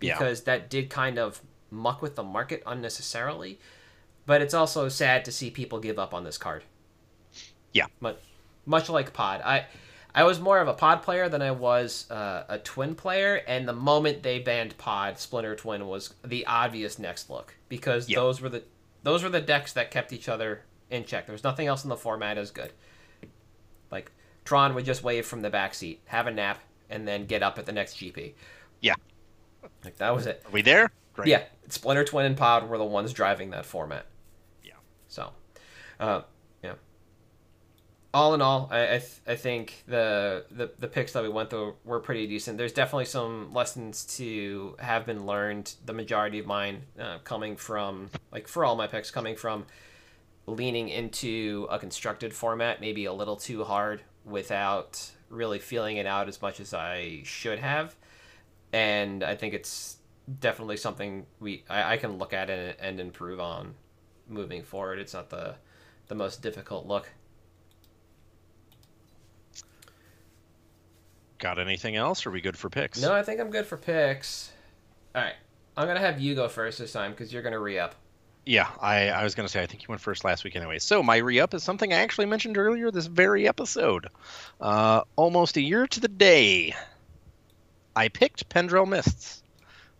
[0.01, 0.13] Yeah.
[0.17, 1.41] because that did kind of
[1.71, 3.59] muck with the market unnecessarily.
[4.25, 6.63] But it's also sad to see people give up on this card.
[7.73, 7.85] Yeah.
[8.01, 8.21] But
[8.65, 9.65] much like Pod, I
[10.13, 13.67] I was more of a Pod player than I was uh, a Twin player, and
[13.67, 18.17] the moment they banned Pod, Splinter Twin was the obvious next look because Yeah.
[18.19, 18.63] those were the
[19.03, 21.25] those were the decks that kept each other in check.
[21.25, 22.73] There was nothing else in the format as good.
[23.91, 24.11] Like
[24.45, 27.57] Tron would just wave from the back seat, have a nap, and then get up
[27.59, 28.33] at the next GP.
[28.81, 28.95] Yeah.
[29.83, 30.43] Like that was it.
[30.45, 30.91] Are we there?
[31.13, 31.29] Great.
[31.29, 34.05] Yeah, Splinter Twin and Pod were the ones driving that format.
[34.63, 34.73] Yeah.
[35.07, 35.31] So,
[35.99, 36.21] uh,
[36.63, 36.73] yeah.
[38.13, 41.49] All in all, I I, th- I think the, the the picks that we went
[41.49, 42.57] through were pretty decent.
[42.57, 45.73] There's definitely some lessons to have been learned.
[45.85, 49.65] The majority of mine uh, coming from like for all my picks coming from
[50.47, 56.27] leaning into a constructed format, maybe a little too hard without really feeling it out
[56.27, 57.95] as much as I should have.
[58.73, 59.97] And I think it's
[60.39, 63.75] definitely something we I, I can look at and, and improve on
[64.27, 64.99] moving forward.
[64.99, 65.55] It's not the
[66.07, 67.09] the most difficult look.
[71.39, 72.25] Got anything else?
[72.25, 73.01] Or are we good for picks?
[73.01, 74.51] No, I think I'm good for picks.
[75.13, 75.35] All right,
[75.75, 77.95] I'm gonna have you go first this time because you're gonna re up.
[78.47, 80.79] Yeah, I, I was going to say, I think you went first last week anyway.
[80.79, 84.07] So, my re up is something I actually mentioned earlier this very episode.
[84.61, 86.73] Uh, almost a year to the day,
[87.93, 89.43] I picked Pendrell Mists.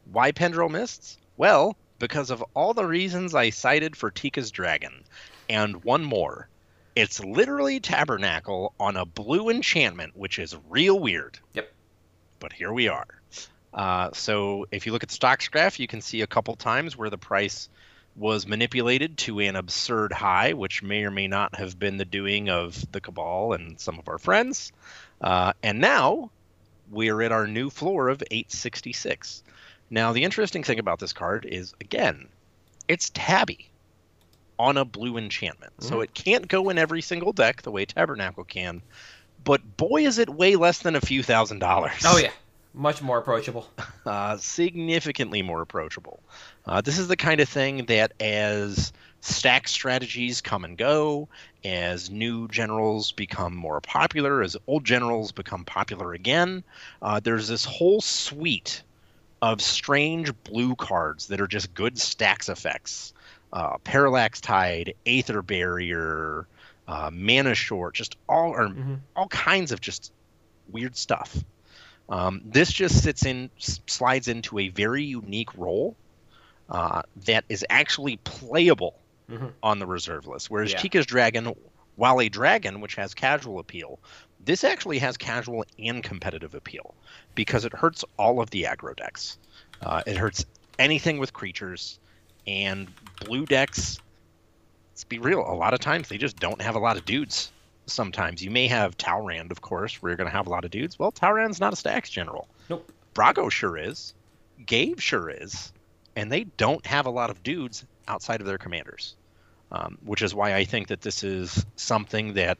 [0.10, 1.17] Why Pendrell Mists?
[1.36, 5.03] Well, because of all the reasons I cited for Teeka's Dragon,
[5.49, 6.47] and one more.
[6.95, 11.38] It's literally Tabernacle on a blue enchantment, which is real weird.
[11.53, 11.69] Yep.
[12.39, 13.07] But here we are.
[13.73, 16.95] Uh, so if you look at the stocks graph, you can see a couple times
[16.95, 17.67] where the price
[18.17, 22.49] was manipulated to an absurd high, which may or may not have been the doing
[22.49, 24.71] of the Cabal and some of our friends.
[25.21, 26.32] Uh, and now
[26.89, 29.43] we're at our new floor of 866.
[29.89, 32.27] Now, the interesting thing about this card is, again,
[32.88, 33.69] it's tabby
[34.58, 35.73] on a blue enchantment.
[35.77, 35.89] Mm-hmm.
[35.89, 38.82] So it can't go in every single deck the way Tabernacle can.
[39.43, 42.03] But boy, is it way less than a few thousand dollars.
[42.03, 42.32] Oh, yeah.
[42.73, 43.67] Much more approachable.
[44.06, 46.21] Uh, significantly more approachable.
[46.67, 51.30] Uh, this is the kind of thing that as stack strategies come and go,
[51.63, 56.63] as new generals become more popular, as old generals become popular again,
[57.01, 58.84] uh, there's this whole suite
[59.41, 63.13] of strange blue cards that are just good stax effects.
[63.53, 66.47] Uh, Parallax Tide, Aether Barrier,
[66.88, 68.95] uh, Mana Short, just all or mm-hmm.
[69.15, 70.12] all kinds of just
[70.69, 71.43] weird stuff.
[72.10, 75.95] Um, this just sits in, slides into a very unique role
[76.69, 78.95] uh, that is actually playable
[79.30, 79.47] mm-hmm.
[79.63, 80.49] on the reserve list.
[80.49, 80.80] Whereas yeah.
[80.80, 81.53] Teeka's Dragon,
[81.95, 83.99] while a dragon, which has casual appeal,
[84.43, 86.93] this actually has casual and competitive appeal
[87.36, 89.38] because it hurts all of the aggro decks.
[89.82, 90.45] Uh, it hurts
[90.80, 91.99] anything with creatures,
[92.47, 92.88] and
[93.25, 93.99] blue decks.
[94.91, 95.39] Let's be real.
[95.39, 97.51] A lot of times they just don't have a lot of dudes.
[97.86, 100.71] Sometimes you may have Talrand, of course, where you're going to have a lot of
[100.71, 100.97] dudes.
[100.97, 102.47] Well, Talrand's not a stax general.
[102.69, 102.91] Nope.
[103.13, 104.13] Brago sure is.
[104.65, 105.71] Gave sure is.
[106.17, 109.15] And they don't have a lot of dudes outside of their commanders,
[109.71, 112.58] um, which is why I think that this is something that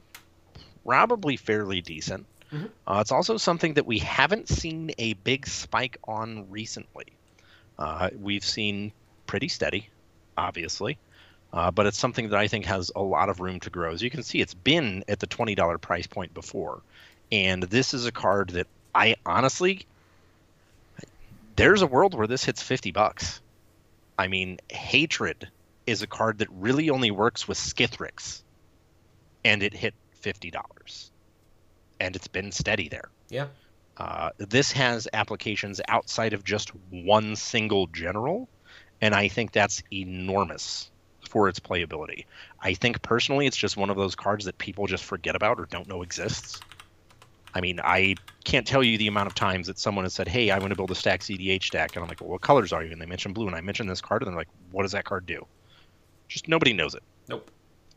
[0.86, 2.28] probably fairly decent.
[2.54, 2.67] Mm-hmm.
[2.86, 7.08] Uh, it's also something that we haven't seen a big spike on recently.
[7.80, 8.91] Uh, we've seen
[9.26, 9.89] pretty steady,
[10.38, 11.00] obviously,
[11.52, 13.91] uh, but it's something that I think has a lot of room to grow.
[13.91, 16.84] As you can see, it's been at the twenty dollar price point before,
[17.32, 19.88] and this is a card that I honestly,
[21.56, 23.41] there's a world where this hits fifty bucks.
[24.18, 25.50] I mean, hatred
[25.86, 28.42] is a card that really only works with Skithiryx,
[29.46, 31.12] and it hit fifty dollars,
[32.00, 33.10] and it's been steady there.
[33.30, 33.48] Yeah.
[33.96, 38.48] Uh, this has applications outside of just one single general,
[39.02, 40.92] and I think that's enormous
[41.30, 42.26] for its playability.
[42.60, 45.66] I think personally, it's just one of those cards that people just forget about or
[45.66, 46.60] don't know exists.
[47.58, 50.52] I mean, I can't tell you the amount of times that someone has said, "Hey,
[50.52, 52.84] I want to build a stack CDH deck," and I'm like, "Well, what colors are
[52.84, 54.91] you?" And they mention blue, and I mention this card, and they're like, "What does
[54.91, 55.48] that card do?"
[56.28, 57.02] Just nobody knows it.
[57.28, 57.50] Nope.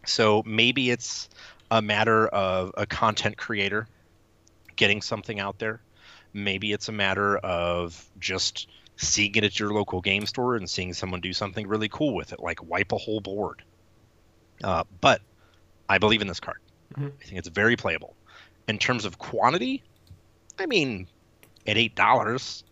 [0.07, 1.29] So maybe it's
[1.71, 3.87] a matter of a content creator
[4.77, 5.83] getting something out there.
[6.33, 10.95] Maybe it's a matter of just seeing it at your local game store and seeing
[10.95, 13.63] someone do something really cool with it, like wipe a whole board.
[14.65, 15.21] Uh, but
[15.87, 16.61] I believe in this card.
[16.95, 17.09] Mm-hmm.
[17.21, 18.15] I think it's very playable.
[18.69, 19.83] In terms of quantity,
[20.59, 21.07] I mean,
[21.67, 22.65] at eight dollars,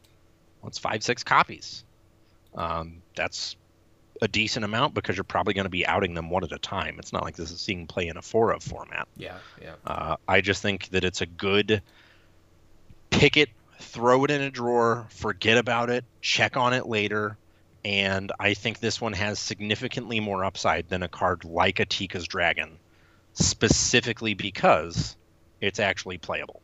[0.64, 1.85] it's five six copies.
[2.55, 3.57] Um, that's
[4.20, 6.96] a decent amount because you're probably going to be outing them one at a time.
[6.98, 9.07] It's not like this is seeing play in a four of format.
[9.16, 9.74] Yeah, yeah.
[9.87, 11.83] Uh, I just think that it's a good
[13.11, 13.48] pick it,
[13.79, 17.37] throw it in a drawer, forget about it, check on it later.
[17.85, 22.77] And I think this one has significantly more upside than a card like Atika's Dragon,
[23.35, 25.16] specifically because
[25.61, 26.62] it's actually playable.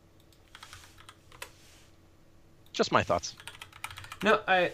[2.73, 3.35] Just my thoughts.
[4.23, 4.71] No, I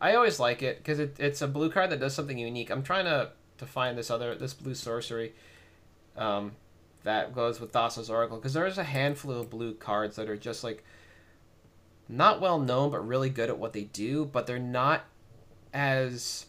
[0.00, 2.70] I always like it because it, it's a blue card that does something unique.
[2.70, 5.32] I'm trying to to find this other this blue sorcery
[6.16, 6.52] um,
[7.04, 10.64] that goes with Thassa's Oracle because there's a handful of blue cards that are just
[10.64, 10.84] like
[12.08, 15.04] not well known but really good at what they do, but they're not
[15.72, 16.46] as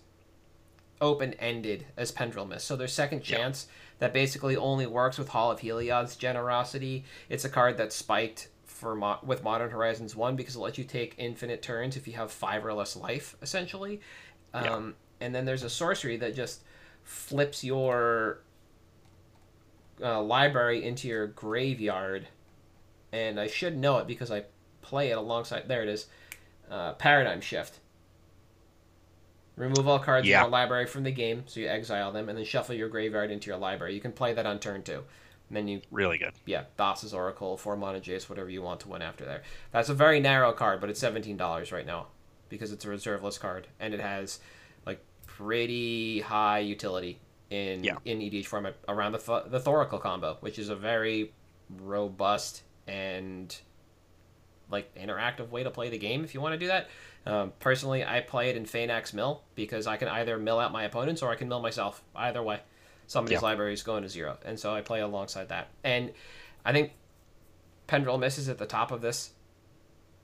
[1.01, 3.67] open ended as Pendulum So their second chance
[3.99, 7.05] that basically only works with Hall of Heliod's generosity.
[7.29, 10.83] It's a card that's spiked for mo- with Modern Horizons One because it lets you
[10.83, 14.01] take infinite turns if you have five or less life, essentially.
[14.53, 14.95] Um.
[15.21, 16.61] And then there's a sorcery that just
[17.03, 18.41] flips your
[20.01, 22.27] uh, library into your graveyard,
[23.13, 24.43] and I should know it because I
[24.81, 25.69] play it alongside.
[25.69, 26.07] There it is,
[26.69, 27.79] uh, Paradigm Shift.
[29.55, 30.39] Remove all cards yeah.
[30.39, 33.31] in your library from the game, so you exile them, and then shuffle your graveyard
[33.31, 33.93] into your library.
[33.93, 35.03] You can play that on turn two.
[35.47, 36.33] And then you really good.
[36.45, 39.43] Yeah, Thassa's Oracle, four mana Jace, whatever you want to win after there.
[39.71, 42.07] That's a very narrow card, but it's seventeen dollars right now
[42.49, 44.39] because it's a reserve list card and it has
[44.85, 47.97] like pretty high utility in yeah.
[48.05, 51.31] in EDH format around the th- the Thoracle combo, which is a very
[51.81, 53.55] robust and
[54.71, 56.89] like interactive way to play the game if you want to do that.
[57.25, 60.83] Um, personally, I play it in Phenax Mill because I can either mill out my
[60.83, 62.03] opponents or I can mill myself.
[62.15, 62.59] Either way.
[63.07, 63.47] Somebody's Yeah.
[63.47, 65.67] library is going to zero, and so I play alongside that.
[65.83, 66.11] And
[66.63, 66.93] I think
[67.87, 69.31] Pendrell Mist is at the top of this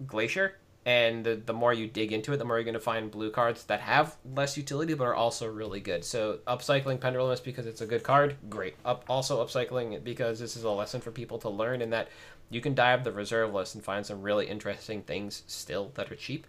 [0.08, 3.12] glacier, and the, the more you dig into it, the more you're going to find
[3.12, 6.04] blue cards that have less utility but are also really good.
[6.04, 8.76] So upcycling Pendrell Mist because it's a good card, great.
[8.84, 12.10] Up also upcycling it because this is a lesson for people to learn in that
[12.50, 16.16] you can dive the reserve list and find some really interesting things still that are
[16.16, 16.48] cheap.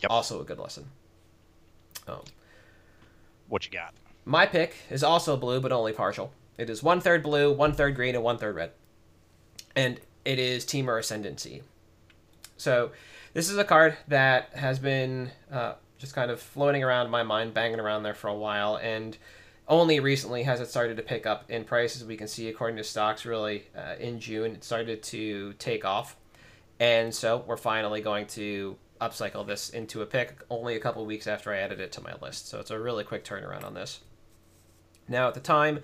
[0.00, 0.10] Yep.
[0.10, 0.86] Also a good lesson.
[2.06, 2.22] Um,
[3.48, 3.94] What you got?
[4.24, 6.32] my pick is also blue, but only partial.
[6.58, 8.72] It is one third blue, one third green, and one third red.
[9.74, 11.62] And it is Temur Ascendancy.
[12.58, 12.90] So,
[13.32, 17.54] this is a card that has been uh, just kind of floating around my mind,
[17.54, 19.16] banging around there for a while, and
[19.66, 22.76] only recently has it started to pick up in price, as we can see according
[22.76, 23.24] to stocks.
[23.24, 26.16] Really, uh, in June, it started to take off,
[26.80, 30.38] and so we're finally going to upcycle this into a pick.
[30.50, 33.04] Only a couple weeks after I added it to my list, so it's a really
[33.04, 34.00] quick turnaround on this.
[35.08, 35.80] Now, at the time,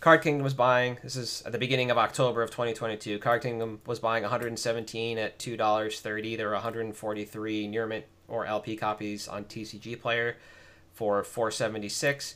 [0.00, 0.98] Card Kingdom was buying.
[1.02, 3.18] This is at the beginning of October of 2022.
[3.18, 6.36] Card Kingdom was buying 117 at two dollars thirty.
[6.36, 10.36] There were 143 near mint or LP copies on TCG Player
[10.92, 12.34] for 476.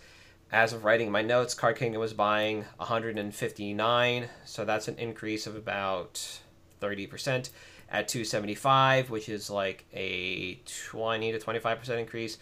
[0.50, 5.54] As of writing my notes, Card Kingdom was buying 159, so that's an increase of
[5.54, 6.40] about
[6.80, 7.50] 30%
[7.90, 10.60] at 275, which is like a
[10.90, 12.38] 20 to 25% increase.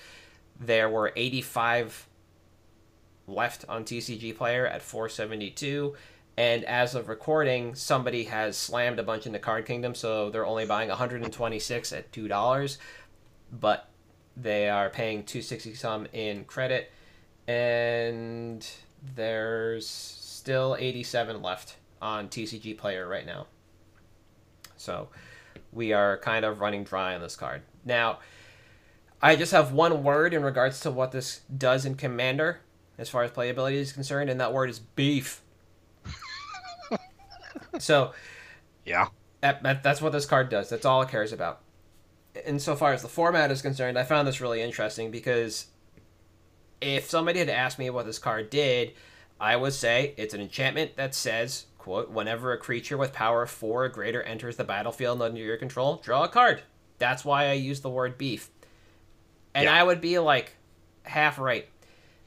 [0.59, 2.09] There were 85
[3.27, 5.95] left on TCG Player at 472.
[6.39, 10.67] And as of recording, somebody has slammed a bunch into Card Kingdom, so they're only
[10.67, 12.77] buying 126 at two dollars,
[13.51, 13.89] but
[14.37, 16.93] they are paying 260 some in credit,
[17.49, 18.69] and
[19.15, 23.47] there's still 87 left on TCG Player right now.
[24.77, 25.09] So
[25.73, 28.19] we are kind of running dry on this card now.
[29.23, 32.61] I just have one word in regards to what this does in Commander
[32.99, 35.43] as far as playability is concerned, and that word is beef.
[37.79, 38.13] so
[38.85, 39.09] Yeah.
[39.41, 40.69] that, that, that's what this card does.
[40.69, 41.61] That's all it cares about.
[42.47, 45.67] Insofar as the format is concerned, I found this really interesting because
[46.81, 48.93] if somebody had asked me what this card did,
[49.41, 53.85] I would say it's an enchantment that says, quote, whenever a creature with power 4
[53.85, 56.63] or greater enters the battlefield under your control, draw a card.
[56.99, 58.51] That's why I use the word beef.
[59.55, 59.75] And Yeah.
[59.77, 60.57] I would be like
[61.05, 61.69] half right.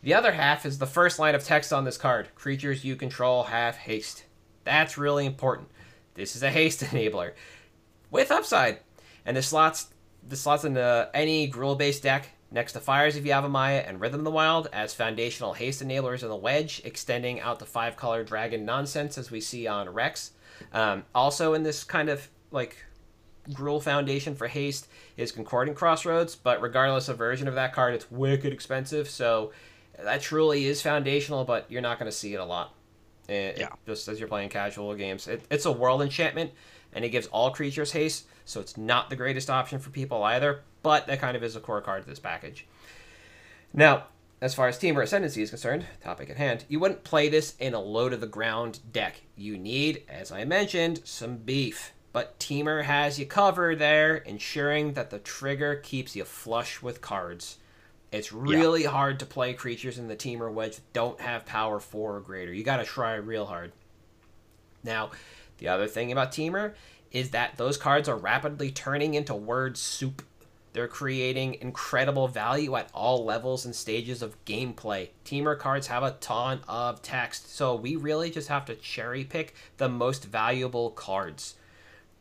[0.01, 2.34] The other half is the first line of text on this card.
[2.36, 4.24] Creatures you control have haste.
[4.64, 5.68] That's really important.
[6.14, 7.34] This is a haste enabler
[8.10, 8.80] with upside,
[9.26, 9.88] and the slots
[10.26, 14.21] the slots in into any Gruul based deck next to Fires of Yavimaya and Rhythm
[14.21, 18.23] of the Wild as foundational haste enablers in the wedge, extending out the five color
[18.23, 20.31] dragon nonsense as we see on Rex.
[20.73, 22.75] Um, also in this kind of like
[23.51, 24.87] Gruul Foundation for haste
[25.17, 29.09] is Concordant Crossroads, but regardless of version of that card, it's wicked expensive.
[29.09, 29.51] So
[30.03, 32.73] that truly is foundational, but you're not going to see it a lot.
[33.27, 33.69] Eh, Yeah.
[33.85, 36.51] just as you're playing casual games, it, it's a world enchantment,
[36.93, 40.61] and it gives all creatures haste, so it's not the greatest option for people either.
[40.82, 42.65] But that kind of is a core card to this package.
[43.73, 44.05] Now,
[44.41, 47.73] as far as Temur Ascendancy is concerned, topic at hand, you wouldn't play this in
[47.73, 49.21] a low to the ground deck.
[49.36, 51.91] You need, as I mentioned, some beef.
[52.13, 57.57] But Temur has you covered there, ensuring that the trigger keeps you flush with cards.
[58.11, 62.15] It's really hard to play creatures in the Temur wedge that don't have power 4
[62.15, 62.51] or greater.
[62.51, 63.71] You gotta try real hard.
[64.84, 65.11] Now,
[65.59, 66.73] the other thing about Temur
[67.11, 70.23] is that those cards are rapidly turning into word soup.
[70.80, 75.09] They're creating incredible value at all levels and stages of gameplay.
[75.25, 79.53] Temur cards have a ton of text, so we really just have to cherry pick
[79.75, 81.55] the most valuable cards.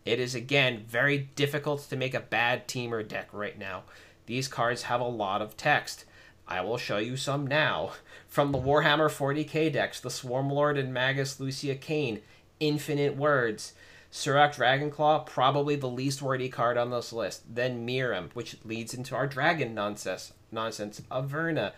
[0.04, 3.84] It is again very difficult to make a bad Temur deck right now.
[4.26, 6.04] These cards have a lot of text.
[6.48, 7.92] I will show you some now.
[8.26, 12.22] From the Warhammer 40k decks, the Swarmlord and Magus Lucea Kane,
[12.58, 13.74] infinite words.
[14.10, 17.54] Surrak Dragonclaw, probably the least wordy card on this list.
[17.54, 20.32] Then Miirym, which leads into our dragon nonsense.
[20.50, 21.02] Nonsense.
[21.10, 21.72] Averna,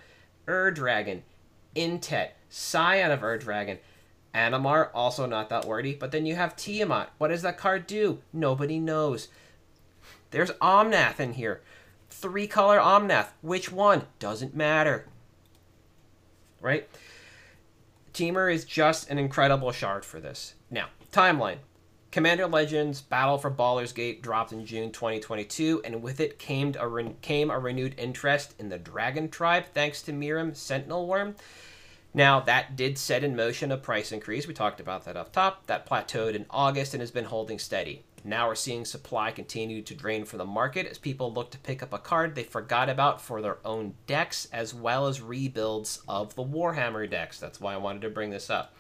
[0.49, 1.25] Ur Dragon,
[1.75, 3.79] Intet, Scion of Ur Dragon,
[4.33, 5.95] Animar, also not that wordy.
[5.95, 7.09] But then you have Tiamat.
[7.19, 8.21] What does that card do?
[8.33, 9.29] Nobody knows.
[10.31, 11.63] There's Omnath in here.
[12.11, 13.31] Three color Omnath.
[13.41, 14.07] Which one?
[14.21, 15.07] Doesn't matter.
[16.61, 16.89] Right?
[18.13, 20.55] Temur is just an incredible shard for this.
[20.71, 21.59] Now, timeline.
[22.11, 26.89] Commander Legends Battle for Baldur's Gate dropped in June 2022, and with it came a,
[26.89, 31.37] re- came a renewed interest in the Dragon Tribe thanks to Miirym Sentinel Wyrm.
[32.13, 34.49] Now, that did set in motion a price increase.
[34.49, 35.67] We talked about that up top.
[35.69, 38.03] That plateaued in August and has been holding steady.
[38.25, 41.81] Now we're seeing supply continue to drain from the market as people look to pick
[41.81, 46.35] up a card they forgot about for their own decks, as well as rebuilds of
[46.35, 47.39] the Warhammer decks.
[47.39, 48.75] That's why I wanted to bring this up.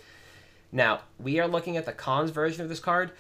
[0.73, 3.13] Now, we are looking at the Khans version of this card,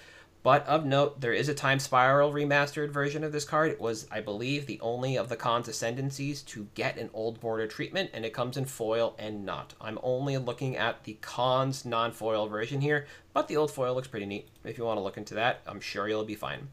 [0.42, 3.70] but of note, there is a Time Spiral remastered version of this card.
[3.70, 7.66] It was, I believe, the only of the Khans Ascendancies to get an old border
[7.66, 9.74] treatment, and it comes in foil and not.
[9.80, 14.08] I'm only looking at the Khans non foil version here, but the old foil looks
[14.08, 14.48] pretty neat.
[14.64, 16.68] If you want to look into that, I'm sure you'll be fine.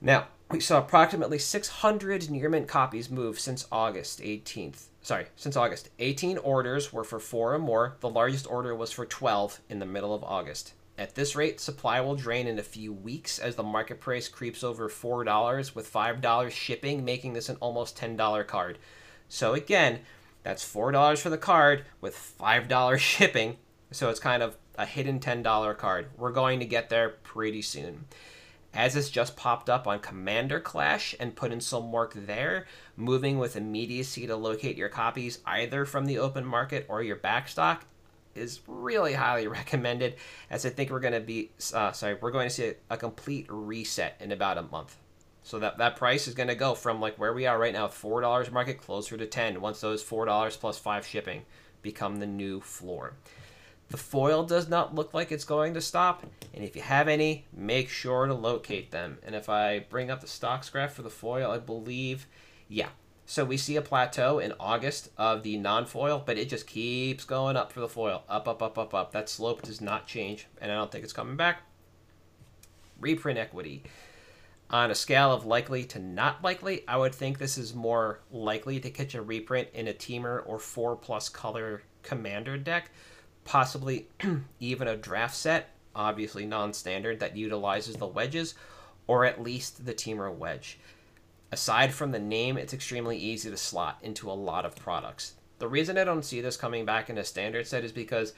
[0.00, 4.89] Now, we saw approximately 600 near mint copies move since August 18th.
[5.02, 5.88] Sorry, since August.
[5.98, 7.96] 18 orders were for 4 or more.
[8.00, 10.74] The largest order was for 12 in the middle of August.
[10.98, 14.62] At this rate, supply will drain in a few weeks as the market price creeps
[14.62, 18.78] over $4 with $5 shipping, making this an almost $10 card.
[19.26, 20.00] So again,
[20.42, 23.56] that's $4 for the card with $5 shipping.
[23.90, 26.08] So it's kind of a hidden $10 card.
[26.18, 28.04] We're going to get there pretty soon.
[28.72, 32.66] As it's just popped up on Commander Clash and put in some work there,
[32.96, 37.80] moving with immediacy to locate your copies either from the open market or your backstock
[38.34, 40.14] is really highly recommended
[40.50, 42.96] as I think we're going to be uh, sorry we're going to see a, a,
[42.96, 44.96] complete reset in about a month.
[45.42, 47.88] So that that price is going to go from like where we are right now
[47.88, 51.42] four dollars market closer to 10 once those four dollars plus five shipping
[51.82, 53.14] become the new floor
[53.90, 56.24] the foil does not look like it's going to stop
[56.54, 60.20] and if you have any make sure to locate them and if I bring up
[60.20, 62.26] the stocks graph for the foil I believe
[62.68, 62.88] yeah
[63.30, 67.56] so we see a plateau in August of the non-foil, but it just keeps going
[67.56, 68.24] up for the foil.
[68.28, 69.12] Up, up, up, up, up.
[69.12, 71.62] That slope does not change, and I don't think it's coming back.
[72.98, 73.84] Reprint equity.
[74.68, 78.80] On a scale of likely to not likely, I would think this is more likely
[78.80, 82.90] to catch a reprint in a Temur or 4 plus color commander deck,
[83.44, 84.08] possibly
[84.60, 88.54] even a draft set, obviously non standard, that utilizes the wedges,
[89.06, 90.78] or at least the Temur wedge.
[91.52, 95.34] Aside from the name, it's extremely easy to slot into a lot of products.
[95.58, 98.32] The reason I don't see this coming back in a standard set is because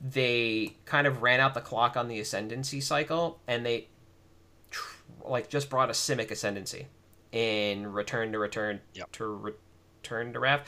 [0.00, 3.88] they kind of ran out the clock on the ascendancy cycle and they
[5.24, 6.86] like just brought a simic ascendancy
[7.32, 9.10] in return to return yep.
[9.12, 9.54] to
[10.02, 10.60] return to Rav.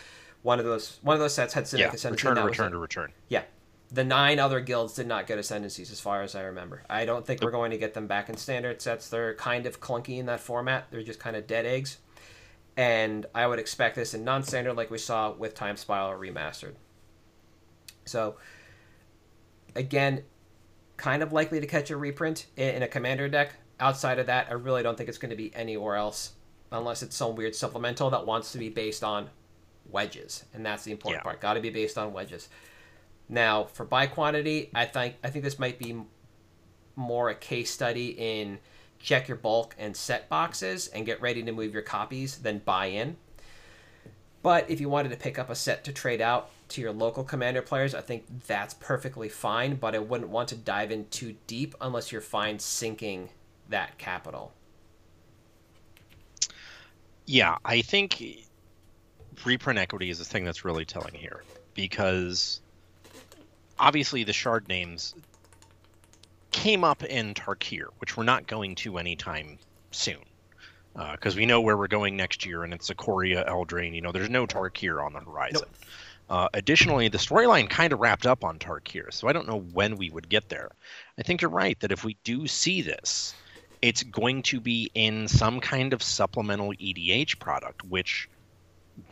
[0.42, 2.26] One of those one of those sets had simic yeah, ascendancy.
[2.26, 3.12] Return to return to return.
[3.28, 3.42] Yeah,
[3.90, 6.82] the nine other guilds did not get ascendancies as far as I remember.
[6.90, 9.08] I don't think we're going to get them back in standard sets.
[9.08, 10.86] They're kind of clunky in that format.
[10.90, 11.98] They're just kind of dead eggs.
[12.76, 16.74] And I would expect this in non standard like we saw with Time Spiral Remastered.
[18.04, 18.36] So,
[19.74, 20.24] again,
[20.96, 23.54] kind of likely to catch a reprint in a commander deck.
[23.78, 26.32] Outside of that, I really don't think it's going to be anywhere else
[26.72, 29.30] unless it's some weird supplemental that wants to be based on
[29.90, 30.44] wedges.
[30.52, 31.24] And that's the important yeah.
[31.24, 31.40] part.
[31.40, 32.48] Got to be based on wedges.
[33.28, 36.02] Now, for buy quantity, I think I think this might be
[36.94, 38.58] more a case study in
[38.98, 42.86] check your bulk and set boxes and get ready to move your copies than buy
[42.86, 43.16] in.
[44.42, 47.24] But if you wanted to pick up a set to trade out to your local
[47.24, 51.36] commander players, I think that's perfectly fine, but I wouldn't want to dive in too
[51.46, 53.30] deep unless you're fine sinking
[53.68, 54.52] that capital.
[57.26, 58.22] Yeah, I think
[59.44, 61.42] reprint equity is the thing that's really telling here
[61.74, 62.60] because
[63.78, 65.14] obviously the shard names
[66.50, 69.58] came up in Tarkir, which we're not going to anytime
[69.90, 70.18] soon.
[70.94, 73.94] Because uh, we know where we're going next year, and it's Ikoria, Eldraine.
[73.94, 75.62] You know, there's no Tarkir on the horizon.
[75.62, 75.76] Nope.
[76.28, 79.96] Uh, additionally, the storyline kind of wrapped up on Tarkir, so I don't know when
[79.96, 80.72] we would get there.
[81.18, 83.34] I think you're right that if we do see this,
[83.82, 88.28] it's going to be in some kind of supplemental EDH product, which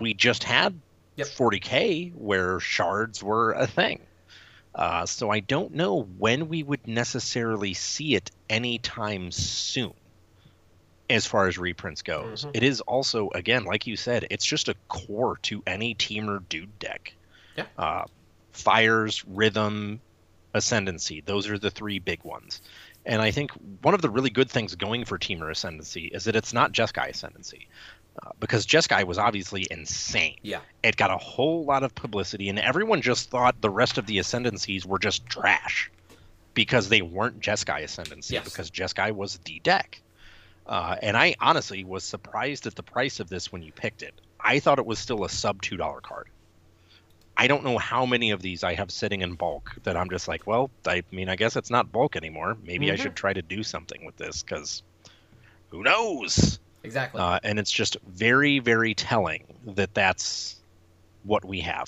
[0.01, 0.81] we just had
[1.17, 1.29] yep.
[1.29, 4.01] 40k where shards were a thing.
[4.75, 9.95] Uh, so I don't know when we would necessarily see it anytime soon
[11.09, 12.43] as far as reprints goes.
[12.43, 12.51] Mm-hmm.
[12.55, 16.79] It is also, again, like you said, it's just a core to any Temur dude
[16.79, 17.15] deck.
[17.57, 17.67] Yeah.
[17.79, 18.05] Uh,
[18.53, 20.01] fires, rhythm,
[20.55, 21.23] ascendancy.
[21.25, 22.63] Those are the three big ones.
[23.07, 23.53] And I think
[23.83, 27.11] one of the really good things going for Temur Ascendancy is that it's not Jeskai
[27.11, 27.69] Ascendancy.
[28.23, 30.37] Uh, because Jeskai was obviously insane.
[30.43, 30.61] Yeah.
[30.83, 34.19] It got a whole lot of publicity, and everyone just thought the rest of the
[34.19, 35.91] Ascendancies were just trash
[36.55, 38.45] because they weren't Jeskai Ascendancy, yes.
[38.45, 40.01] because Jeskai was the deck.
[40.67, 44.15] Uh, and I honestly was surprised at the price of this when you picked it.
[44.41, 46.29] I thought it was still a sub $2 card.
[47.37, 50.29] I don't know how many of these I have sitting in bulk that I'm just
[50.29, 52.57] like, well, I mean, I guess it's not bulk anymore.
[52.65, 52.93] Maybe mm-hmm.
[52.93, 54.83] I should try to do something with this because
[55.71, 56.61] who knows?
[56.85, 57.21] Exactly.
[57.21, 60.57] Uh, and it's just very, very telling that that's
[61.25, 61.87] what we have.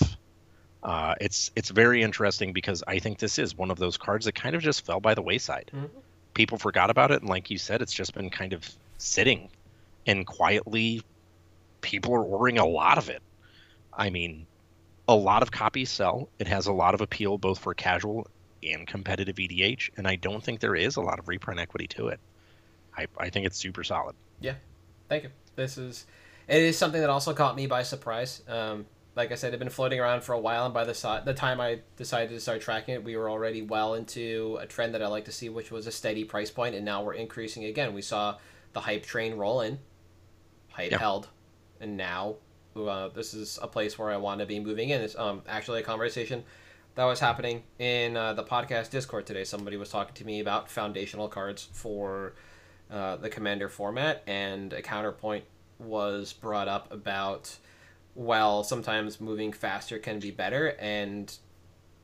[0.83, 4.33] Uh, it's it's very interesting because I think this is one of those cards that
[4.35, 5.71] kind of just fell by the wayside.
[5.73, 5.89] Mhm.
[6.33, 9.49] People forgot about it, and like you said, it's just been kind of sitting,
[10.05, 11.01] and quietly,
[11.81, 13.21] people are ordering a lot of it.
[13.93, 14.45] I mean,
[15.07, 16.29] a lot of copies sell.
[16.39, 18.27] It has a lot of appeal both for casual
[18.63, 22.07] and competitive EDH, and I don't think there is a lot of reprint equity to
[22.09, 22.19] it.
[22.95, 24.15] I, I think it's super solid.
[25.09, 25.29] Thank you.
[25.55, 26.05] This is
[26.47, 28.41] it is something that also caught me by surprise.
[28.47, 28.85] Um,
[29.15, 31.33] like I said, it'd been floating around for a while, and by the si- the
[31.33, 35.01] time I decided to start tracking it, we were already well into a trend that
[35.01, 37.93] I like to see, which was a steady price point, and now we're increasing again.
[37.93, 38.37] We saw
[38.73, 39.79] the hype train roll in,
[40.71, 40.99] hype Yeah.
[40.99, 41.29] held,
[41.81, 42.35] and now
[42.75, 45.01] uh, this is a place where I want to be moving in.
[45.01, 46.43] It's um, actually a conversation
[46.93, 49.43] that was happening in uh, the podcast Discord today.
[49.45, 52.35] Somebody was talking to me about foundational cards for
[52.91, 55.45] uh, the commander format, and a counterpoint
[55.79, 57.57] was brought up about
[58.17, 61.37] well, sometimes moving faster can be better, and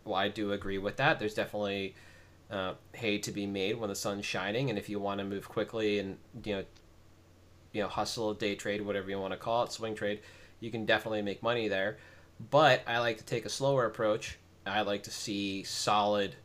[0.05, 1.17] well, I do agree with that.
[1.17, 1.95] There's definitely
[2.51, 5.49] uh, hay to be made when the sun's shining, and if you want to move
[5.49, 6.63] quickly and you know,
[7.71, 10.19] you know, hustle, day trade, whatever you want to call it, swing trade,
[10.59, 11.97] you can definitely make money there.
[12.51, 14.37] But I like to take a slower approach.
[14.67, 16.35] I like to see solid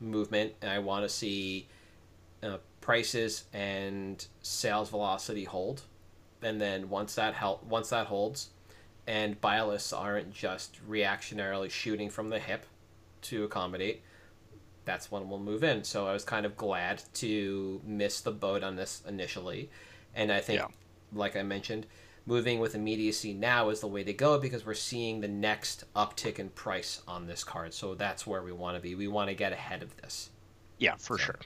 [0.00, 1.68] movement, and I want to see
[2.82, 5.82] prices and sales velocity hold.
[6.42, 8.50] And then once that help, once that holds,
[9.06, 12.66] and buy lists aren't just reactionarily shooting from the hip
[13.22, 14.02] to accommodate,
[14.84, 15.84] that's when we'll move in.
[15.84, 19.70] So I was kind of glad to miss the boat on this initially,
[20.14, 20.66] and I think, Yeah.
[21.12, 21.86] like I mentioned,
[22.26, 26.38] moving with immediacy now is the way to go because we're seeing the next uptick
[26.40, 27.74] in price on this card.
[27.74, 28.94] So that's where we want to be.
[28.96, 30.30] We want to get ahead of this.
[30.78, 31.38] Yeah, for So- sure.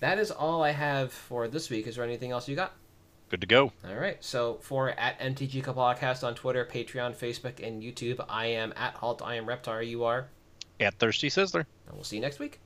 [0.00, 1.86] That is all I have for this week.
[1.86, 2.72] Is there anything else you got?
[3.28, 3.72] Good to go.
[3.88, 4.22] All right.
[4.22, 9.20] So for at MTG Podcast on Twitter, Patreon, Facebook, and YouTube, I am at Halt.
[9.24, 9.86] I am Reptar.
[9.86, 10.28] You are,
[10.78, 11.64] At Thirsty Sizzler.
[11.86, 12.60] and we'll see you next week.